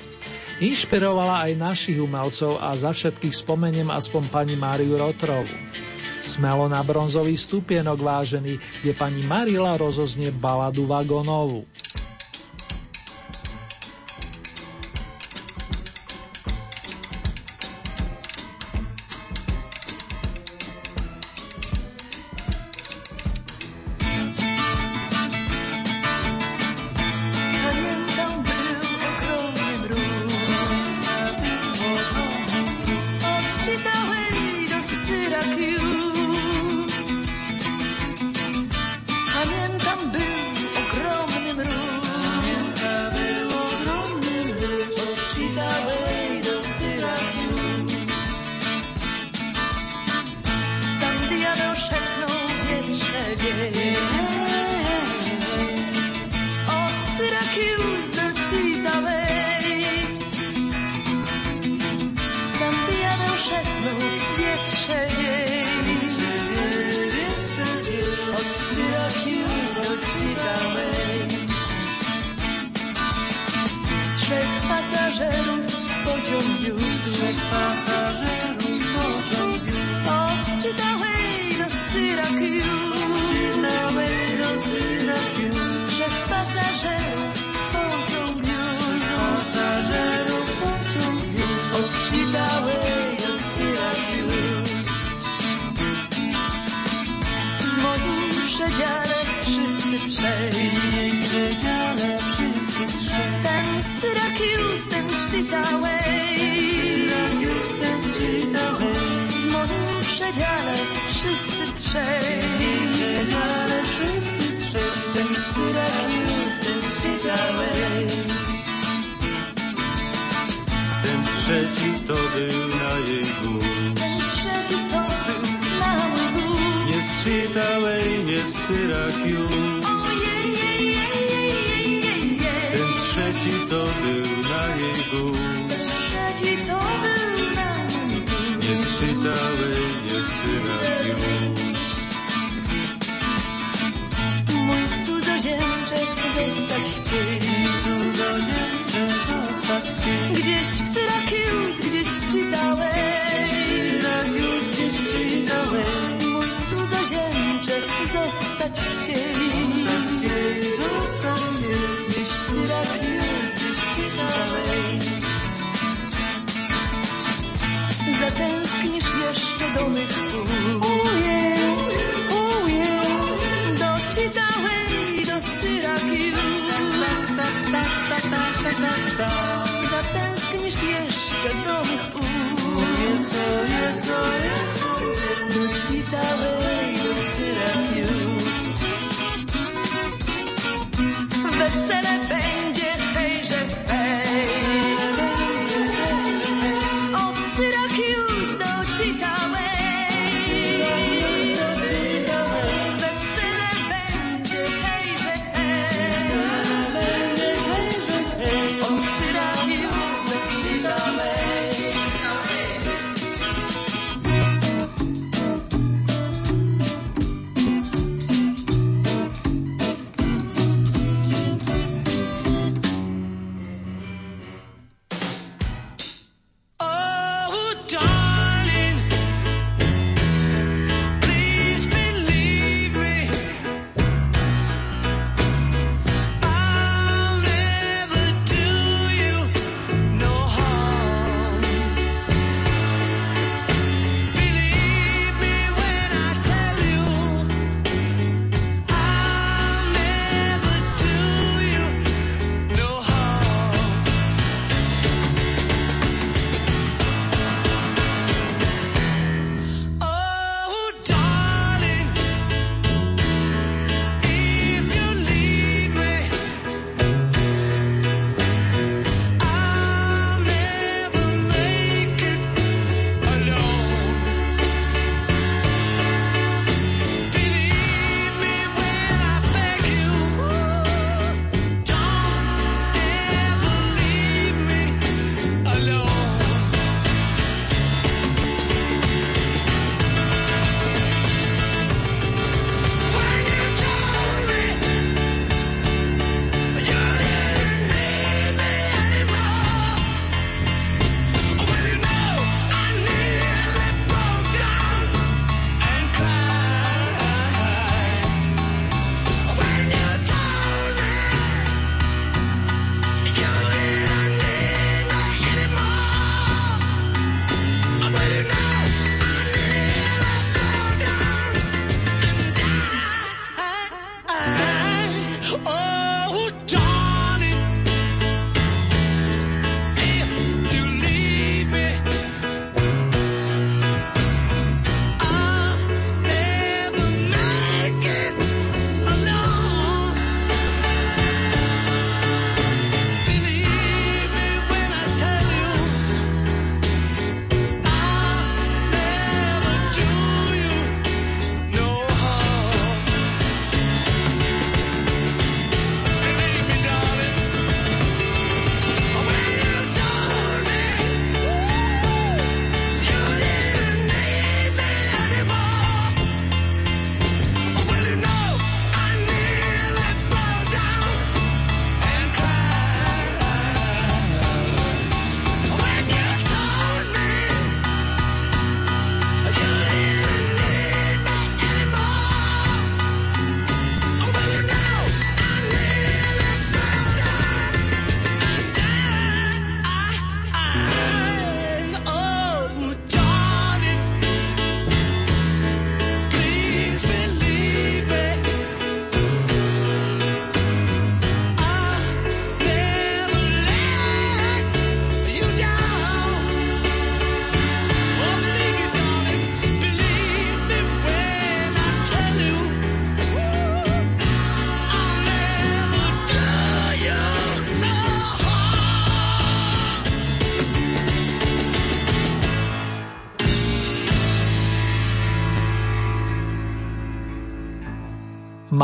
Inšpirovala 0.59 1.47
aj 1.47 1.55
našich 1.55 1.99
umelcov 1.99 2.59
a 2.59 2.75
za 2.75 2.91
všetkých 2.91 3.31
spomeniem 3.31 3.87
aspoň 3.87 4.23
pani 4.27 4.55
Máriu 4.59 4.99
Rotrovu. 4.99 5.47
Smelo 6.19 6.67
na 6.67 6.83
bronzový 6.83 7.39
stupienok 7.39 7.99
vážený, 7.99 8.59
kde 8.83 8.91
pani 8.91 9.23
Marila 9.23 9.79
rozoznie 9.79 10.35
baladu 10.35 10.83
Vagonovu. 10.83 11.63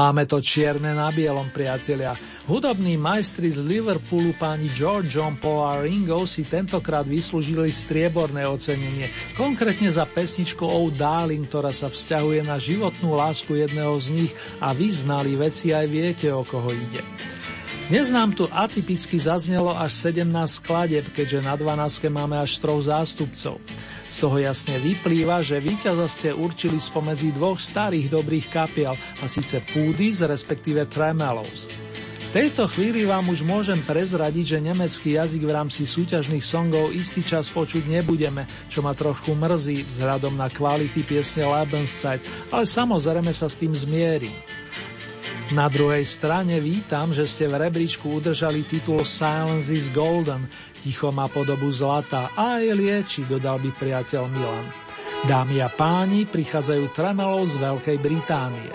Máme 0.05 0.29
to 0.29 0.37
čierne 0.37 0.93
na 0.93 1.09
bielom, 1.09 1.49
priatelia. 1.49 2.13
Hudobní 2.45 2.93
majstri 2.93 3.49
z 3.49 3.65
Liverpoolu 3.65 4.37
páni 4.37 4.69
George 4.69 5.17
John 5.17 5.33
Paul 5.41 5.65
a 5.65 5.81
Ringo 5.81 6.29
si 6.29 6.45
tentokrát 6.45 7.09
vyslúžili 7.09 7.73
strieborné 7.73 8.45
ocenenie, 8.45 9.09
konkrétne 9.33 9.89
za 9.89 10.05
pesničku 10.05 10.61
Oh 10.61 10.93
Darling, 10.93 11.49
ktorá 11.49 11.73
sa 11.73 11.89
vzťahuje 11.89 12.45
na 12.45 12.61
životnú 12.61 13.17
lásku 13.17 13.49
jedného 13.57 13.97
z 13.97 14.07
nich 14.13 14.31
a 14.61 14.77
vyznali 14.77 15.33
veci 15.33 15.73
aj 15.73 15.89
viete, 15.89 16.29
o 16.29 16.45
koho 16.45 16.69
ide. 16.69 17.01
Dnes 17.89 18.13
nám 18.13 18.37
tu 18.37 18.45
atypicky 18.45 19.17
zaznelo 19.17 19.73
až 19.73 20.13
17 20.13 20.29
skladeb, 20.61 21.09
keďže 21.17 21.41
na 21.41 21.57
12 21.57 21.81
máme 22.13 22.37
až 22.37 22.61
troch 22.61 22.85
zástupcov. 22.85 23.57
Z 24.05 24.15
toho 24.21 24.37
jasne 24.37 24.77
vyplýva, 24.77 25.41
že 25.41 25.57
víťaza 25.57 26.05
ste 26.05 26.29
určili 26.31 26.77
spomedzi 26.77 27.33
dvoch 27.33 27.57
starých 27.57 28.07
dobrých 28.13 28.47
kapiel, 28.53 28.93
a 28.95 29.25
síce 29.25 29.59
Púdis, 29.65 30.21
respektíve 30.21 30.85
Tremelos. 30.85 31.67
V 32.29 32.43
tejto 32.43 32.67
chvíli 32.67 33.07
vám 33.07 33.31
už 33.31 33.47
môžem 33.47 33.79
prezradiť, 33.79 34.59
že 34.59 34.65
nemecký 34.65 35.15
jazyk 35.15 35.47
v 35.47 35.55
rámci 35.55 35.87
súťažných 35.87 36.43
songov 36.43 36.91
istý 36.91 37.23
čas 37.23 37.47
počuť 37.47 37.87
nebudeme, 37.87 38.43
čo 38.67 38.83
ma 38.83 38.91
trochu 38.91 39.31
mrzí 39.31 39.87
vzhľadom 39.87 40.35
na 40.35 40.51
kvality 40.51 41.07
piesne 41.07 41.47
Lebenszeit, 41.47 42.19
ale 42.51 42.67
samozrejme 42.67 43.31
sa 43.31 43.47
s 43.47 43.55
tým 43.55 43.71
zmierim. 43.71 44.35
Na 45.53 45.69
druhej 45.69 46.01
strane 46.09 46.57
vítam, 46.57 47.13
že 47.13 47.29
ste 47.29 47.45
v 47.45 47.69
rebríčku 47.69 48.17
udržali 48.17 48.65
titul 48.65 49.05
Silence 49.05 49.69
is 49.69 49.93
Golden, 49.93 50.49
Ticho 50.81 51.13
má 51.13 51.29
podobu 51.29 51.69
zlata 51.69 52.33
a 52.33 52.57
aj 52.57 52.65
lieči, 52.73 53.21
dodal 53.29 53.61
by 53.61 53.69
priateľ 53.77 54.25
Milan. 54.25 54.65
Dámy 55.25 55.61
a 55.61 55.69
páni, 55.69 56.25
prichádzajú 56.25 56.93
tremelov 56.93 57.49
z 57.49 57.61
Veľkej 57.61 57.97
Británie. 58.01 58.69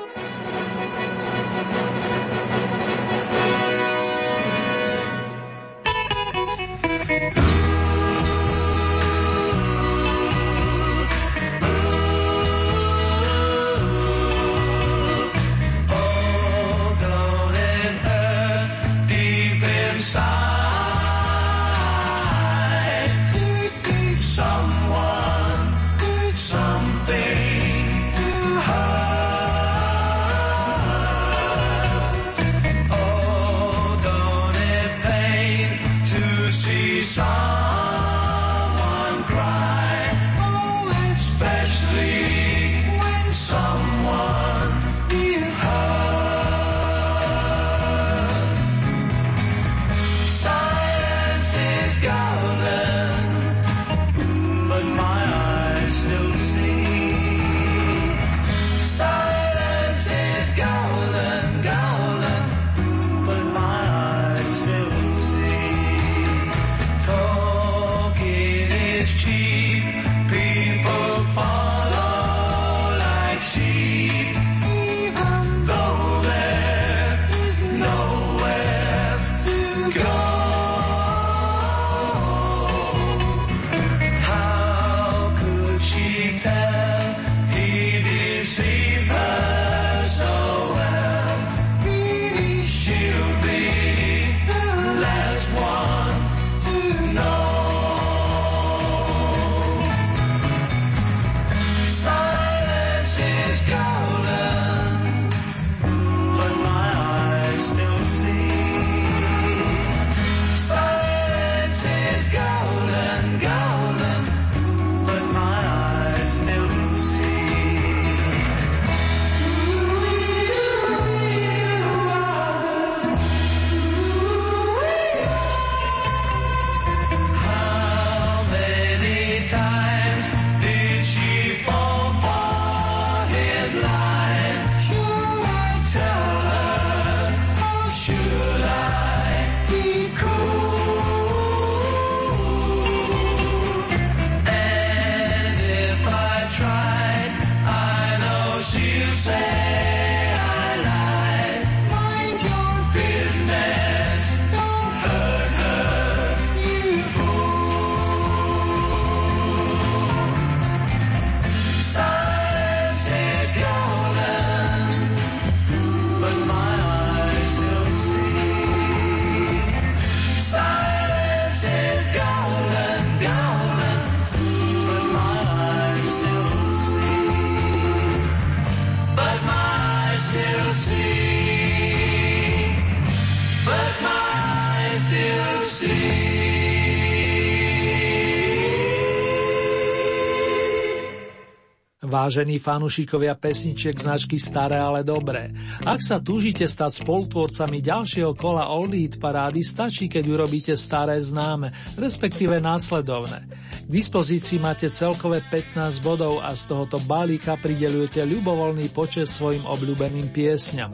Vážení 192.11 192.59
fanúšikovia 192.59 193.39
pesničiek 193.39 193.95
značky 193.95 194.35
Staré, 194.35 194.83
ale 194.83 195.07
dobré. 195.07 195.55
Ak 195.87 196.03
sa 196.03 196.19
túžite 196.19 196.67
stať 196.67 197.07
spolutvorcami 197.07 197.79
ďalšieho 197.79 198.35
kola 198.35 198.67
Old 198.67 198.99
Hit 198.99 199.23
parády, 199.23 199.63
stačí, 199.63 200.11
keď 200.11 200.27
urobíte 200.27 200.75
staré 200.75 201.23
známe, 201.23 201.71
respektíve 201.95 202.59
následovné. 202.59 203.47
K 203.87 203.89
dispozícii 203.89 204.59
máte 204.59 204.91
celkové 204.91 205.39
15 205.55 206.03
bodov 206.03 206.43
a 206.43 206.51
z 206.51 206.67
tohoto 206.67 206.99
balíka 207.07 207.55
pridelujete 207.55 208.27
ľubovoľný 208.27 208.91
počet 208.91 209.31
svojim 209.31 209.63
obľúbeným 209.63 210.35
piesňam. 210.35 210.91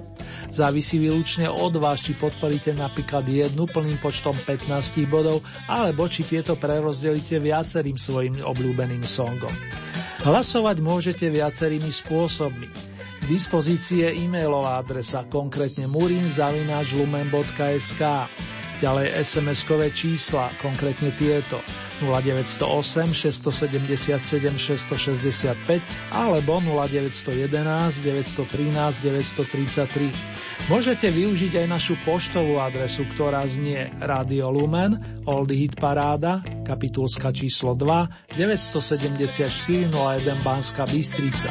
Závisí 0.53 1.01
výlučne 1.01 1.49
od 1.49 1.81
vás, 1.81 2.05
či 2.05 2.13
podporíte 2.13 2.77
napríklad 2.77 3.25
jednu 3.25 3.65
plným 3.65 4.05
počtom 4.05 4.37
15 4.37 4.69
bodov, 5.09 5.41
alebo 5.65 6.13
či 6.13 6.29
tieto 6.29 6.61
prerozdelíte 6.61 7.41
viacerým 7.41 7.97
svojim 7.97 8.45
obľúbeným 8.45 9.01
songom. 9.01 9.53
Hlasovať 10.27 10.83
môžete 10.83 11.31
viacerými 11.31 11.87
spôsobmi. 11.87 12.67
K 13.23 13.31
dispozícii 13.31 14.03
je 14.03 14.27
e-mailová 14.27 14.83
adresa, 14.83 15.23
konkrétne 15.23 15.87
murinzavináčlumen.sk. 15.87 18.03
Ďalej 18.77 19.09
SMS-kové 19.25 19.89
čísla, 19.89 20.53
konkrétne 20.61 21.09
tieto 21.17 21.65
0908 22.05 23.09
677 23.09 24.21
665 24.53 25.81
alebo 26.13 26.61
0911 26.61 28.05
913 28.05 29.01
933. 29.01 30.69
Môžete 30.69 31.09
využiť 31.09 31.65
aj 31.65 31.67
našu 31.73 31.97
poštovú 32.05 32.61
adresu, 32.61 33.09
ktorá 33.17 33.49
znie 33.49 33.89
Radio 34.05 34.53
Lumen, 34.53 35.25
Oldie 35.25 35.65
Hit 35.65 35.81
Paráda, 35.81 36.45
kapitulska 36.67 37.33
číslo 37.33 37.73
2, 37.73 38.37
974 38.37 39.89
01 39.89 40.45
Banská 40.45 40.85
Bystrica. 40.85 41.49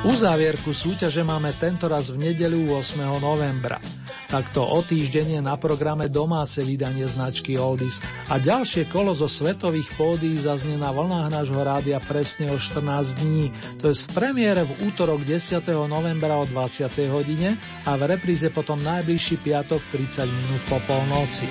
Uzávierku 0.00 0.72
súťaže 0.72 1.20
máme 1.20 1.52
tentoraz 1.52 2.08
v 2.08 2.32
nedelu 2.32 2.72
8. 2.72 3.04
novembra. 3.20 3.76
Takto 4.32 4.64
o 4.64 4.80
týždeň 4.80 5.36
je 5.36 5.40
na 5.44 5.60
programe 5.60 6.08
domáce 6.08 6.64
vydanie 6.64 7.04
značky 7.04 7.60
Oldies 7.60 8.00
a 8.32 8.40
ďalšie 8.40 8.88
kolo 8.88 9.12
zo 9.12 9.28
svetových 9.28 9.92
pódií 10.00 10.40
zaznie 10.40 10.80
na 10.80 10.88
vlnách 10.88 11.28
nášho 11.28 11.60
rádia 11.60 12.00
presne 12.00 12.48
o 12.48 12.56
14 12.56 13.20
dní, 13.20 13.52
to 13.76 13.92
je 13.92 14.00
z 14.00 14.08
premiére 14.16 14.64
v 14.64 14.88
útorok 14.88 15.20
10. 15.20 15.68
novembra 15.84 16.32
o 16.40 16.48
20. 16.48 16.88
hodine 17.12 17.60
a 17.84 17.92
v 18.00 18.16
repríze 18.16 18.48
potom 18.48 18.80
najbližší 18.80 19.36
piatok 19.44 19.84
30 19.92 20.24
minút 20.32 20.62
po 20.64 20.80
polnoci. 20.88 21.44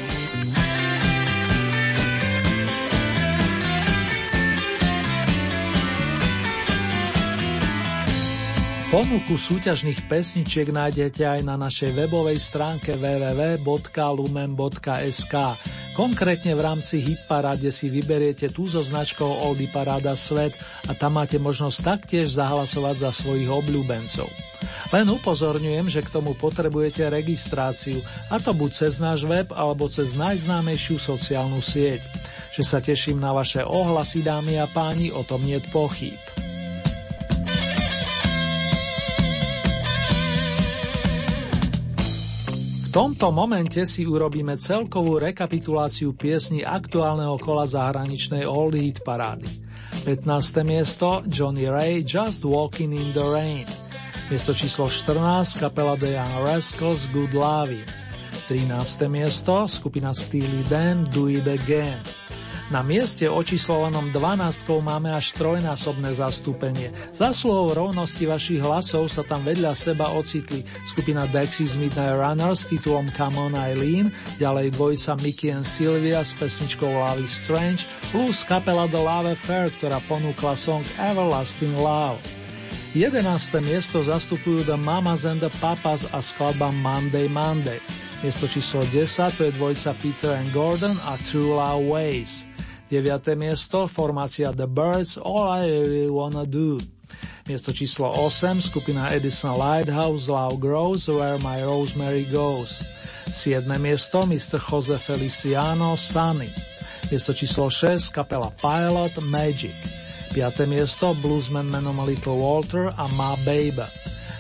Ponuku 8.90 9.38
súťažných 9.38 10.10
pesničiek 10.10 10.74
nájdete 10.74 11.22
aj 11.22 11.46
na 11.46 11.62
našej 11.62 11.94
webovej 11.94 12.42
stránke 12.42 12.98
www.lumen.sk. 12.98 13.86
Konkrétne 15.94 16.58
v 16.58 16.62
rámci 16.66 16.98
Hitparade 16.98 17.70
si 17.70 17.86
vyberiete 17.86 18.50
tú 18.50 18.66
so 18.66 18.82
značkou 18.82 19.46
Oldy 19.46 19.70
Paráda 19.70 20.18
Svet 20.18 20.58
a 20.90 20.98
tam 20.98 21.22
máte 21.22 21.38
možnosť 21.38 21.78
taktiež 21.86 22.34
zahlasovať 22.34 23.06
za 23.06 23.14
svojich 23.14 23.46
obľúbencov. 23.46 24.26
Len 24.90 25.06
upozorňujem, 25.06 25.86
že 25.86 26.02
k 26.02 26.10
tomu 26.10 26.34
potrebujete 26.34 27.14
registráciu, 27.14 28.02
a 28.34 28.42
to 28.42 28.58
buď 28.58 28.72
cez 28.74 28.98
náš 28.98 29.22
web 29.22 29.54
alebo 29.54 29.86
cez 29.86 30.18
najznámejšiu 30.18 30.98
sociálnu 30.98 31.62
sieť. 31.62 32.02
Že 32.58 32.64
sa 32.66 32.82
teším 32.82 33.22
na 33.22 33.38
vaše 33.38 33.62
ohlasy, 33.62 34.26
dámy 34.26 34.58
a 34.58 34.66
páni, 34.66 35.14
o 35.14 35.22
tom 35.22 35.46
nie 35.46 35.62
pochýb. 35.70 36.49
V 42.90 42.98
tomto 42.98 43.30
momente 43.30 43.86
si 43.86 44.02
urobíme 44.02 44.58
celkovú 44.58 45.22
rekapituláciu 45.22 46.18
piesni 46.18 46.66
aktuálneho 46.66 47.38
kola 47.38 47.70
zahraničnej 47.70 48.50
Old 48.50 48.74
Heat 48.74 49.06
parády. 49.06 49.46
15. 50.10 50.26
miesto 50.66 51.22
Johnny 51.30 51.70
Ray 51.70 52.02
Just 52.02 52.42
Walking 52.42 52.98
in 52.98 53.14
the 53.14 53.22
Rain. 53.22 53.70
Miesto 54.34 54.58
číslo 54.58 54.90
14 54.90 55.62
kapela 55.62 56.02
The 56.02 56.18
Young 56.18 56.34
Rascals 56.42 57.06
Good 57.14 57.38
Loving. 57.38 57.86
13. 58.50 59.06
miesto 59.06 59.70
skupina 59.70 60.10
Steely 60.10 60.66
Dan 60.66 61.06
Do 61.14 61.30
It 61.30 61.46
Again. 61.46 62.02
Na 62.70 62.86
mieste 62.86 63.26
očíslovanom 63.26 64.14
12 64.14 64.70
máme 64.86 65.10
až 65.10 65.34
trojnásobné 65.34 66.14
zastúpenie. 66.14 66.94
Zasluhou 67.18 67.74
rovnosti 67.74 68.22
vašich 68.22 68.62
hlasov 68.62 69.10
sa 69.10 69.26
tam 69.26 69.42
vedľa 69.42 69.74
seba 69.74 70.14
ocitli 70.14 70.62
skupina 70.86 71.26
Dexys 71.26 71.82
Midnight 71.82 72.14
Runners 72.14 72.70
s 72.70 72.70
titulom 72.70 73.10
Come 73.18 73.42
On 73.42 73.58
Eileen, 73.58 74.14
ďalej 74.38 74.78
dvojica 74.78 75.18
Mickey 75.18 75.50
and 75.50 75.66
Sylvia 75.66 76.22
s 76.22 76.38
pesničkou 76.38 76.86
Love 76.86 77.26
is 77.26 77.34
Strange, 77.34 77.90
plus 78.14 78.46
kapela 78.46 78.86
The 78.86 79.02
Love 79.02 79.34
Affair, 79.34 79.74
ktorá 79.74 79.98
ponúkla 80.06 80.54
song 80.54 80.86
Everlasting 81.02 81.74
Love. 81.74 82.22
11. 82.94 83.26
miesto 83.66 84.06
zastupujú 84.06 84.70
The 84.70 84.78
Mamas 84.78 85.26
and 85.26 85.42
the 85.42 85.50
Papas 85.58 86.06
a 86.14 86.22
skladba 86.22 86.70
Monday 86.70 87.26
Monday. 87.26 87.82
Miesto 88.22 88.46
číslo 88.46 88.86
10 88.86 89.10
to 89.38 89.42
je 89.50 89.52
dvojica 89.58 89.90
Peter 90.06 90.38
and 90.38 90.54
Gordon 90.54 90.94
a 91.10 91.18
True 91.26 91.58
Love 91.58 91.90
Ways. 91.90 92.49
9. 92.90 93.38
miesto, 93.38 93.88
formácia 93.88 94.50
The 94.52 94.66
Birds, 94.66 95.18
All 95.22 95.62
I 95.62 95.70
Really 95.70 96.10
Wanna 96.10 96.46
Do. 96.46 96.78
Miesto 97.46 97.70
číslo 97.70 98.10
8, 98.10 98.62
skupina 98.62 99.14
Edison 99.14 99.54
Lighthouse, 99.54 100.26
Love 100.26 100.58
Grows, 100.58 101.06
Where 101.06 101.38
My 101.38 101.62
Rosemary 101.62 102.26
Goes. 102.26 102.82
7. 103.30 103.78
miesto, 103.78 104.26
Mr. 104.26 104.58
Jose 104.58 104.98
Feliciano, 104.98 105.94
Sunny. 105.94 106.50
Miesto 107.14 107.34
číslo 107.34 107.70
6, 107.70 108.10
kapela 108.10 108.50
Pilot, 108.58 109.22
Magic. 109.22 109.78
5. 110.34 110.66
miesto, 110.66 111.14
bluesman 111.14 111.70
menom 111.70 112.02
Little 112.02 112.42
Walter 112.42 112.90
a 112.98 113.06
Ma 113.14 113.38
Baby. 113.46 113.86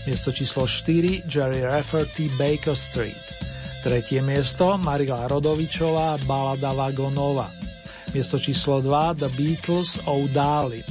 Miesto 0.09 0.33
číslo 0.33 0.65
4, 0.65 1.21
Jerry 1.29 1.61
Rafferty, 1.61 2.33
Baker 2.33 2.73
Street. 2.73 3.21
Tretie 3.85 4.25
miesto, 4.25 4.73
Marila 4.81 5.29
Rodovičová, 5.29 6.17
Balada 6.25 6.73
Vagonova. 6.73 7.58
Miesto 8.09 8.41
číslo 8.41 8.81
2 8.81 9.21
The 9.21 9.29
Beatles 9.37 10.01
O'Dali. 10.09 10.81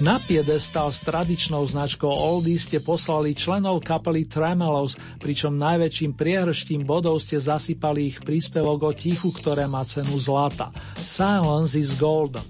Na 0.00 0.20
piedestal 0.20 0.92
s 0.92 1.00
tradičnou 1.04 1.64
značkou 1.64 2.08
Oldies 2.08 2.68
ste 2.68 2.84
poslali 2.84 3.32
členov 3.32 3.80
kapely 3.80 4.28
Tremelos, 4.28 4.96
pričom 5.20 5.56
najväčším 5.56 6.12
priehrštím 6.16 6.84
bodov 6.84 7.20
ste 7.20 7.40
zasypali 7.40 8.12
ich 8.12 8.20
príspevok 8.20 8.80
o 8.88 8.92
tichu, 8.92 9.32
ktoré 9.32 9.68
má 9.68 9.84
cenu 9.88 10.16
zlata. 10.20 10.68
Silence 11.00 11.76
is 11.76 11.96
golden. 11.96 12.44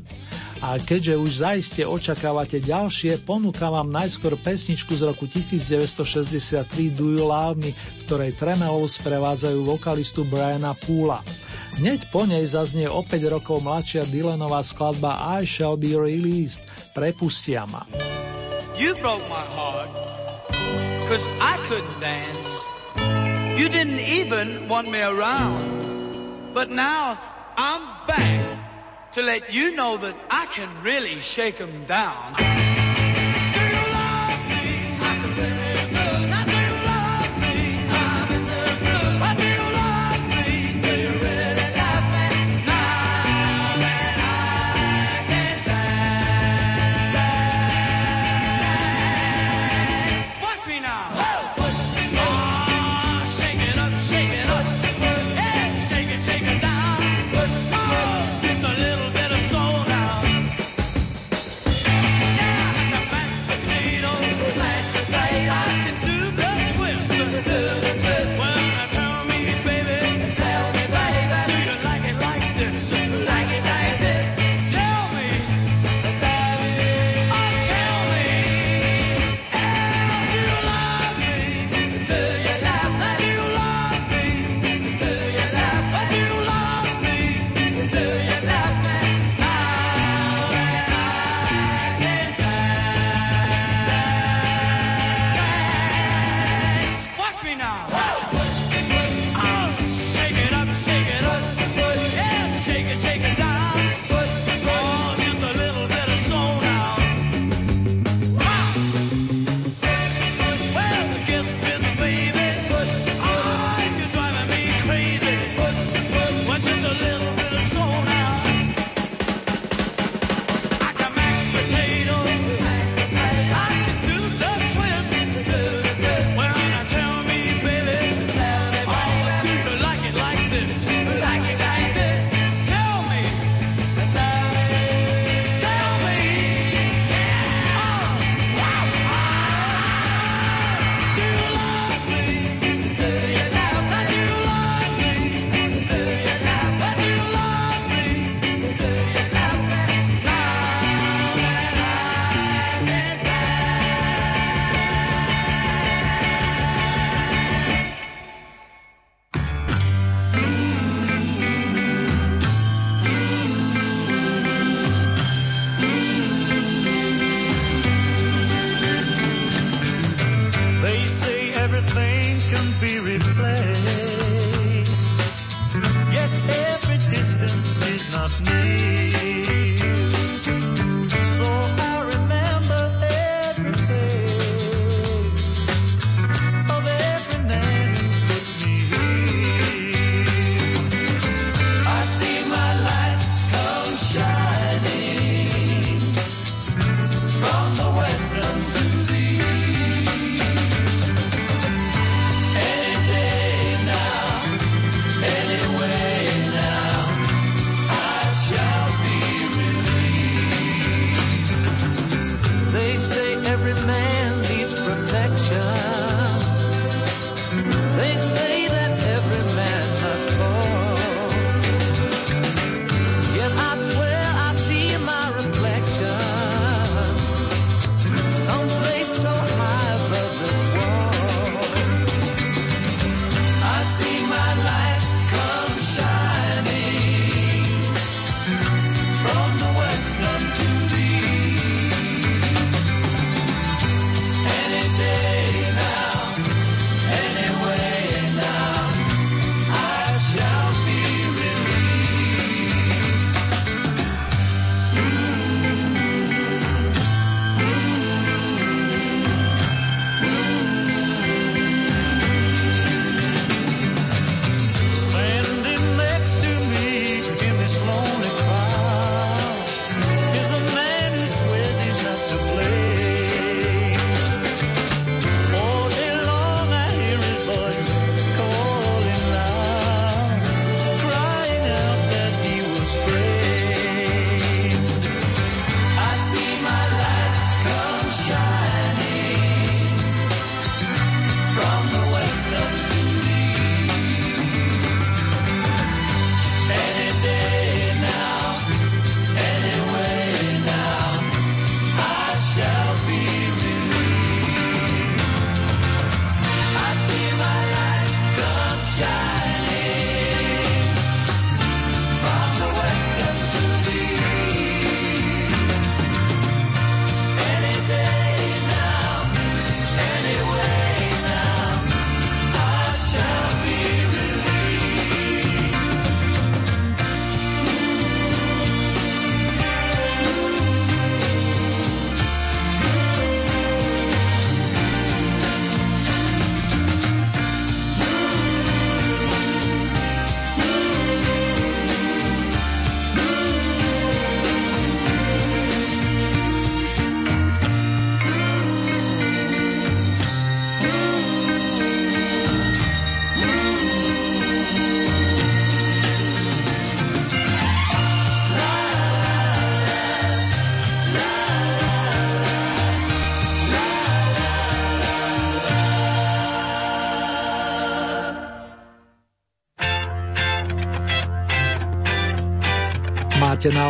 A 0.58 0.78
keďže 0.78 1.14
už 1.14 1.30
zaiste 1.40 1.82
očakávate 1.86 2.58
ďalšie, 2.58 3.22
ponúkam 3.22 3.78
vám 3.78 3.94
najskôr 3.94 4.34
pesničku 4.38 4.94
z 4.94 5.06
roku 5.06 5.30
1963 5.30 6.66
Do 6.94 7.14
You 7.14 7.30
Love 7.30 7.62
Me, 7.62 7.74
v 7.74 8.00
ktorej 8.06 8.34
Tremelos 8.34 8.98
prevádzajú 9.02 9.58
vokalistu 9.64 10.26
Briana 10.26 10.74
Poola. 10.74 11.22
Hneď 11.80 12.12
po 12.12 12.28
nej 12.28 12.44
zaznie 12.44 12.92
o 12.92 13.00
5 13.00 13.32
rokov 13.32 13.64
mladšia 13.64 14.04
Dylanová 14.04 14.60
skladba 14.60 15.40
I 15.40 15.48
Shall 15.48 15.80
Be 15.80 15.96
Released. 15.96 16.60
Prepustia 16.92 17.64
ma. 17.64 17.88
You 18.76 18.92
broke 19.00 19.24
my 19.32 19.48
heart, 19.48 19.88
cause 21.08 21.24
I 21.40 21.56
couldn't 21.64 21.96
dance. 21.96 22.44
You 23.56 23.72
didn't 23.72 24.04
even 24.04 24.68
want 24.68 24.92
me 24.92 25.00
around. 25.00 26.52
But 26.52 26.68
now 26.68 27.16
I'm 27.56 27.84
back 28.04 28.44
to 29.16 29.24
let 29.24 29.48
you 29.48 29.72
know 29.72 29.96
that 30.04 30.20
I 30.28 30.52
can 30.52 30.68
really 30.84 31.16
shake 31.24 31.64
'em 31.64 31.88
down. 31.88 32.36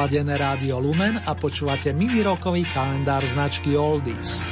Naladené 0.01 0.41
rádio 0.41 0.81
Lumen 0.81 1.21
a 1.29 1.37
počúvate 1.37 1.93
mini-rokový 1.93 2.65
kalendár 2.73 3.21
značky 3.21 3.77
Oldies. 3.77 4.49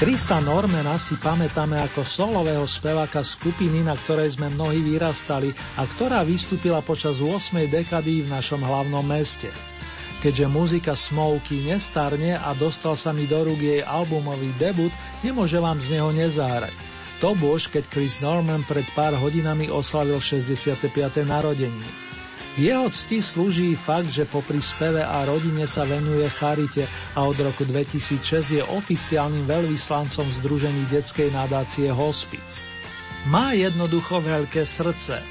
Krisa 0.00 0.40
Normana 0.40 0.96
si 0.96 1.20
pamätáme 1.20 1.76
ako 1.76 2.08
solového 2.08 2.64
speváka 2.64 3.20
skupiny, 3.20 3.84
na 3.84 4.00
ktorej 4.00 4.40
sme 4.40 4.48
mnohí 4.48 4.80
vyrastali 4.80 5.52
a 5.76 5.84
ktorá 5.84 6.24
vystúpila 6.24 6.80
počas 6.80 7.20
8. 7.20 7.68
dekady 7.68 8.24
v 8.24 8.32
našom 8.32 8.64
hlavnom 8.64 9.04
meste. 9.04 9.52
Keďže 10.18 10.46
muzika 10.50 10.92
Smokey 10.98 11.70
nestarne 11.70 12.34
a 12.34 12.50
dostal 12.58 12.98
sa 12.98 13.14
mi 13.14 13.30
do 13.30 13.38
rúk 13.46 13.62
jej 13.62 13.86
albumový 13.86 14.50
debut, 14.58 14.90
nemôže 15.22 15.62
vám 15.62 15.78
z 15.78 15.94
neho 15.94 16.10
nezahrať. 16.10 16.74
To 17.22 17.34
bož, 17.38 17.70
keď 17.70 17.86
Chris 17.90 18.18
Norman 18.22 18.66
pred 18.66 18.86
pár 18.94 19.14
hodinami 19.14 19.70
oslavil 19.70 20.18
65. 20.22 20.90
narodeniny. 21.22 22.08
Jeho 22.58 22.90
cti 22.90 23.22
slúži 23.22 23.78
fakt, 23.78 24.10
že 24.10 24.26
popri 24.26 24.58
speve 24.58 24.98
a 24.98 25.22
rodine 25.22 25.62
sa 25.70 25.86
venuje 25.86 26.26
charite 26.26 26.90
a 27.14 27.22
od 27.22 27.38
roku 27.38 27.62
2006 27.62 28.58
je 28.58 28.62
oficiálnym 28.66 29.46
veľvyslancom 29.46 30.26
Združení 30.42 30.82
detskej 30.90 31.30
nadácie 31.30 31.86
Hospic. 31.94 32.42
Má 33.30 33.54
jednoducho 33.54 34.18
veľké 34.18 34.66
srdce. 34.66 35.22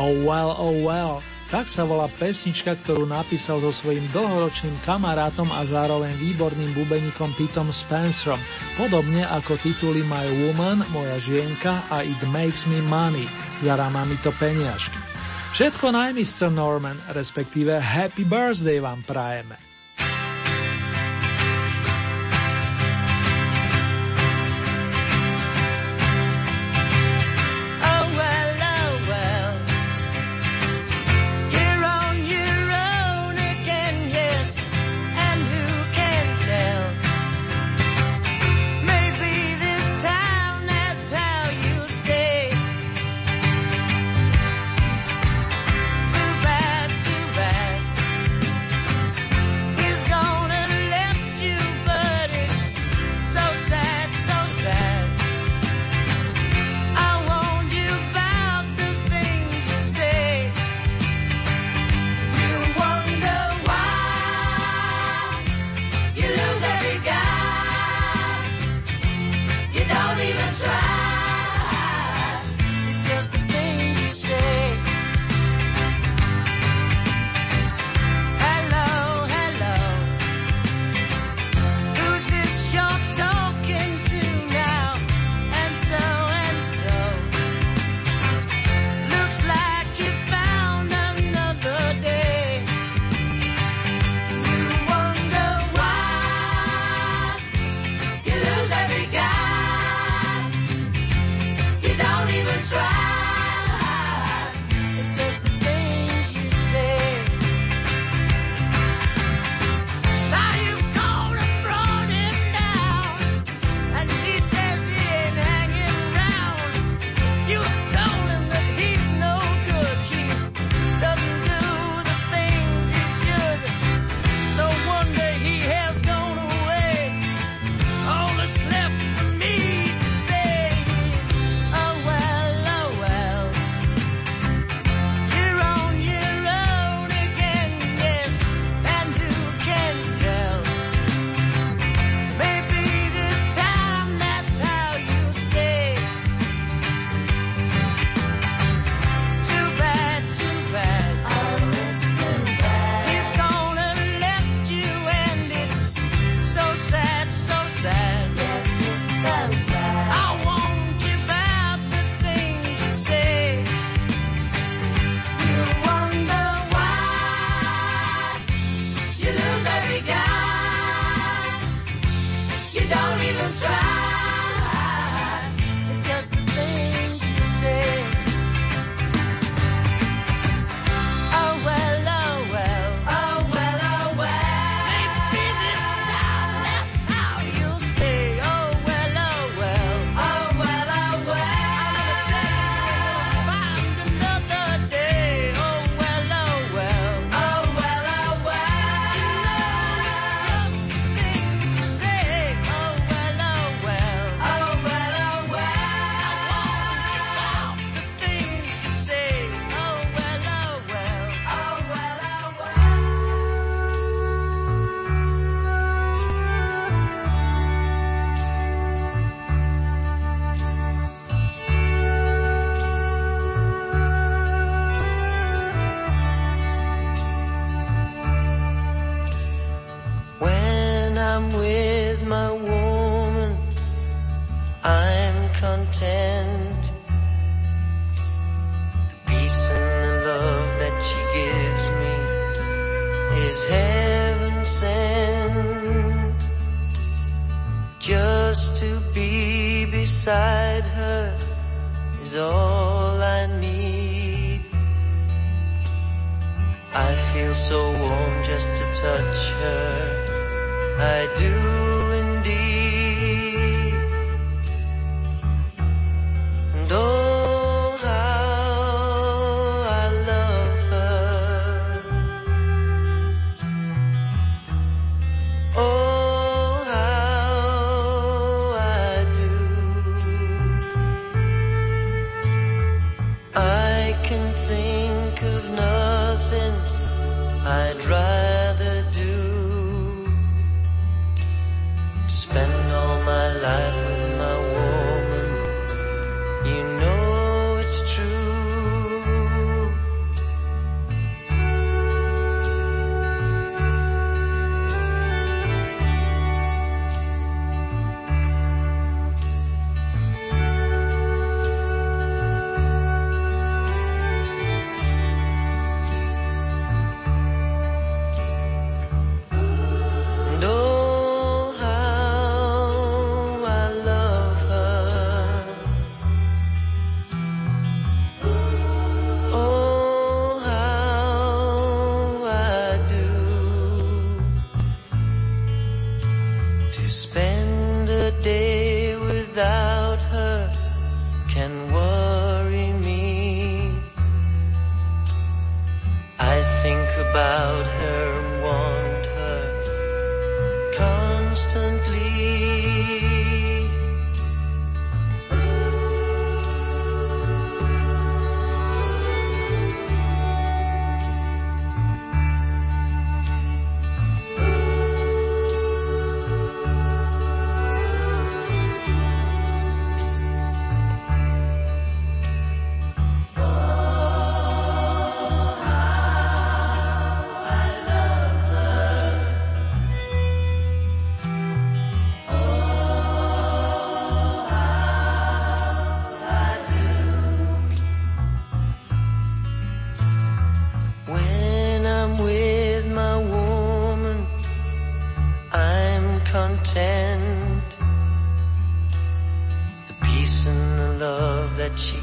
Oh 0.00 0.24
well, 0.24 0.56
oh 0.56 0.72
well, 0.80 1.20
tak 1.52 1.68
sa 1.68 1.84
volá 1.84 2.08
pesnička, 2.08 2.80
ktorú 2.80 3.04
napísal 3.04 3.60
so 3.60 3.68
svojím 3.68 4.08
dlhoročným 4.16 4.72
kamarátom 4.88 5.52
a 5.52 5.68
zároveň 5.68 6.16
výborným 6.16 6.72
bubeníkom 6.72 7.36
Pitom 7.36 7.68
Spencerom, 7.68 8.40
podobne 8.80 9.20
ako 9.28 9.60
tituly 9.60 10.00
My 10.08 10.24
Woman, 10.48 10.80
Moja 10.96 11.20
žienka 11.20 11.84
a 11.92 12.00
It 12.00 12.24
Makes 12.32 12.64
Me 12.72 12.80
Money, 12.88 13.28
zaráma 13.60 14.08
mi 14.08 14.16
to 14.24 14.32
peniažky. 14.40 14.96
Všetko 15.52 15.92
naj, 15.92 16.16
Mr. 16.16 16.48
Norman, 16.48 16.96
respektíve 17.12 17.76
Happy 17.76 18.24
Birthday 18.24 18.80
vám 18.80 19.04
prajeme. 19.04 19.71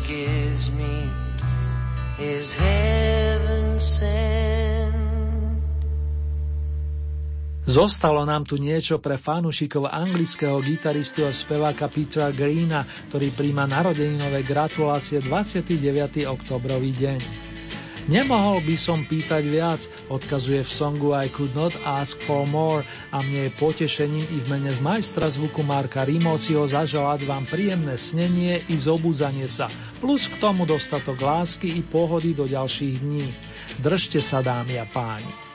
gives 0.09 0.73
me 0.73 1.05
is 2.17 2.49
heaven 2.49 3.77
sent. 3.77 4.97
Zostalo 7.69 8.25
nám 8.25 8.49
tu 8.49 8.57
niečo 8.57 8.97
pre 8.97 9.21
fanúšikov 9.21 9.93
anglického 9.93 10.57
gitaristu 10.65 11.21
a 11.21 11.29
speváka 11.29 11.85
Petra 11.85 12.33
Greena, 12.33 12.81
ktorý 13.13 13.29
príjma 13.29 13.69
narodeninové 13.69 14.41
gratulácie 14.41 15.21
29. 15.21 15.77
oktobrový 16.25 16.97
deň. 16.97 17.48
Nemohol 18.09 18.65
by 18.65 18.73
som 18.73 19.05
pýtať 19.05 19.45
viac, 19.45 19.85
odkazuje 20.09 20.65
v 20.65 20.71
songu 20.73 21.13
I 21.13 21.29
could 21.29 21.53
not 21.53 21.77
ask 21.85 22.17
for 22.17 22.41
more 22.41 22.81
a 23.13 23.21
mne 23.21 23.45
je 23.45 23.51
potešením 23.53 24.25
i 24.25 24.37
v 24.41 24.49
mene 24.49 24.73
z 24.73 24.81
majstra 24.81 25.29
zvuku 25.29 25.61
Marka 25.61 26.09
Rimociho 26.09 26.65
zaželať 26.65 27.29
vám 27.29 27.45
príjemné 27.45 28.01
snenie 28.01 28.65
i 28.65 28.75
zobudzanie 28.81 29.45
sa, 29.45 29.69
plus 30.01 30.25
k 30.25 30.41
tomu 30.41 30.65
dostatok 30.65 31.21
lásky 31.21 31.69
i 31.77 31.85
pohody 31.85 32.33
do 32.33 32.49
ďalších 32.49 32.97
dní. 32.97 33.29
Držte 33.77 34.25
sa, 34.25 34.41
dámy 34.41 34.81
a 34.81 34.89
páni. 34.89 35.48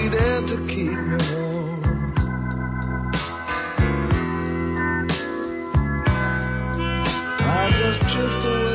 be 0.00 0.08
there 0.08 0.42
to 0.42 0.56
keep 0.66 0.98
me 1.10 1.18
warm. 1.32 2.14
I 7.40 7.70
just 7.76 8.00
drift 8.00 8.44
away. 8.46 8.69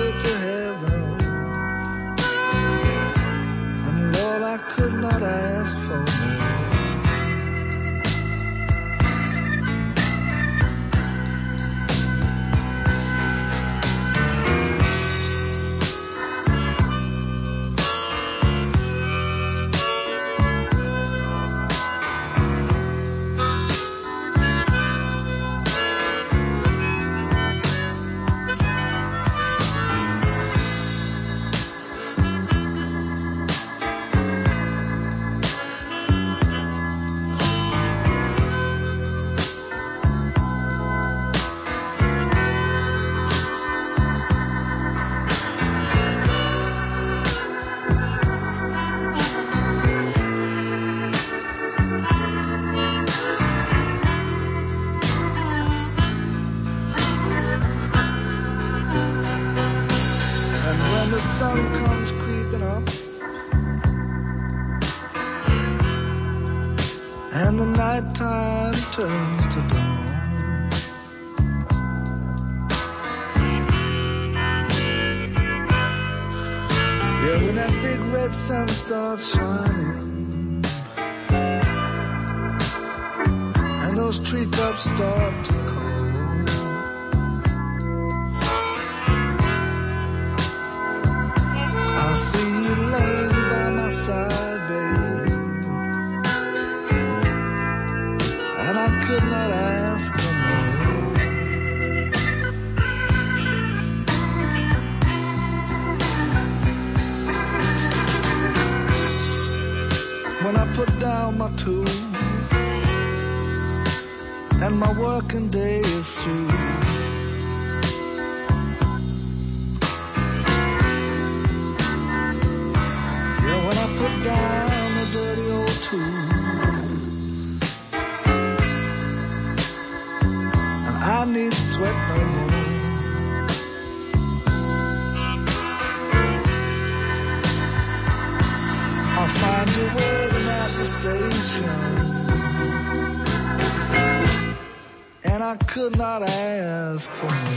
not 145.97 146.23
ask 146.23 147.09
for 147.13 147.54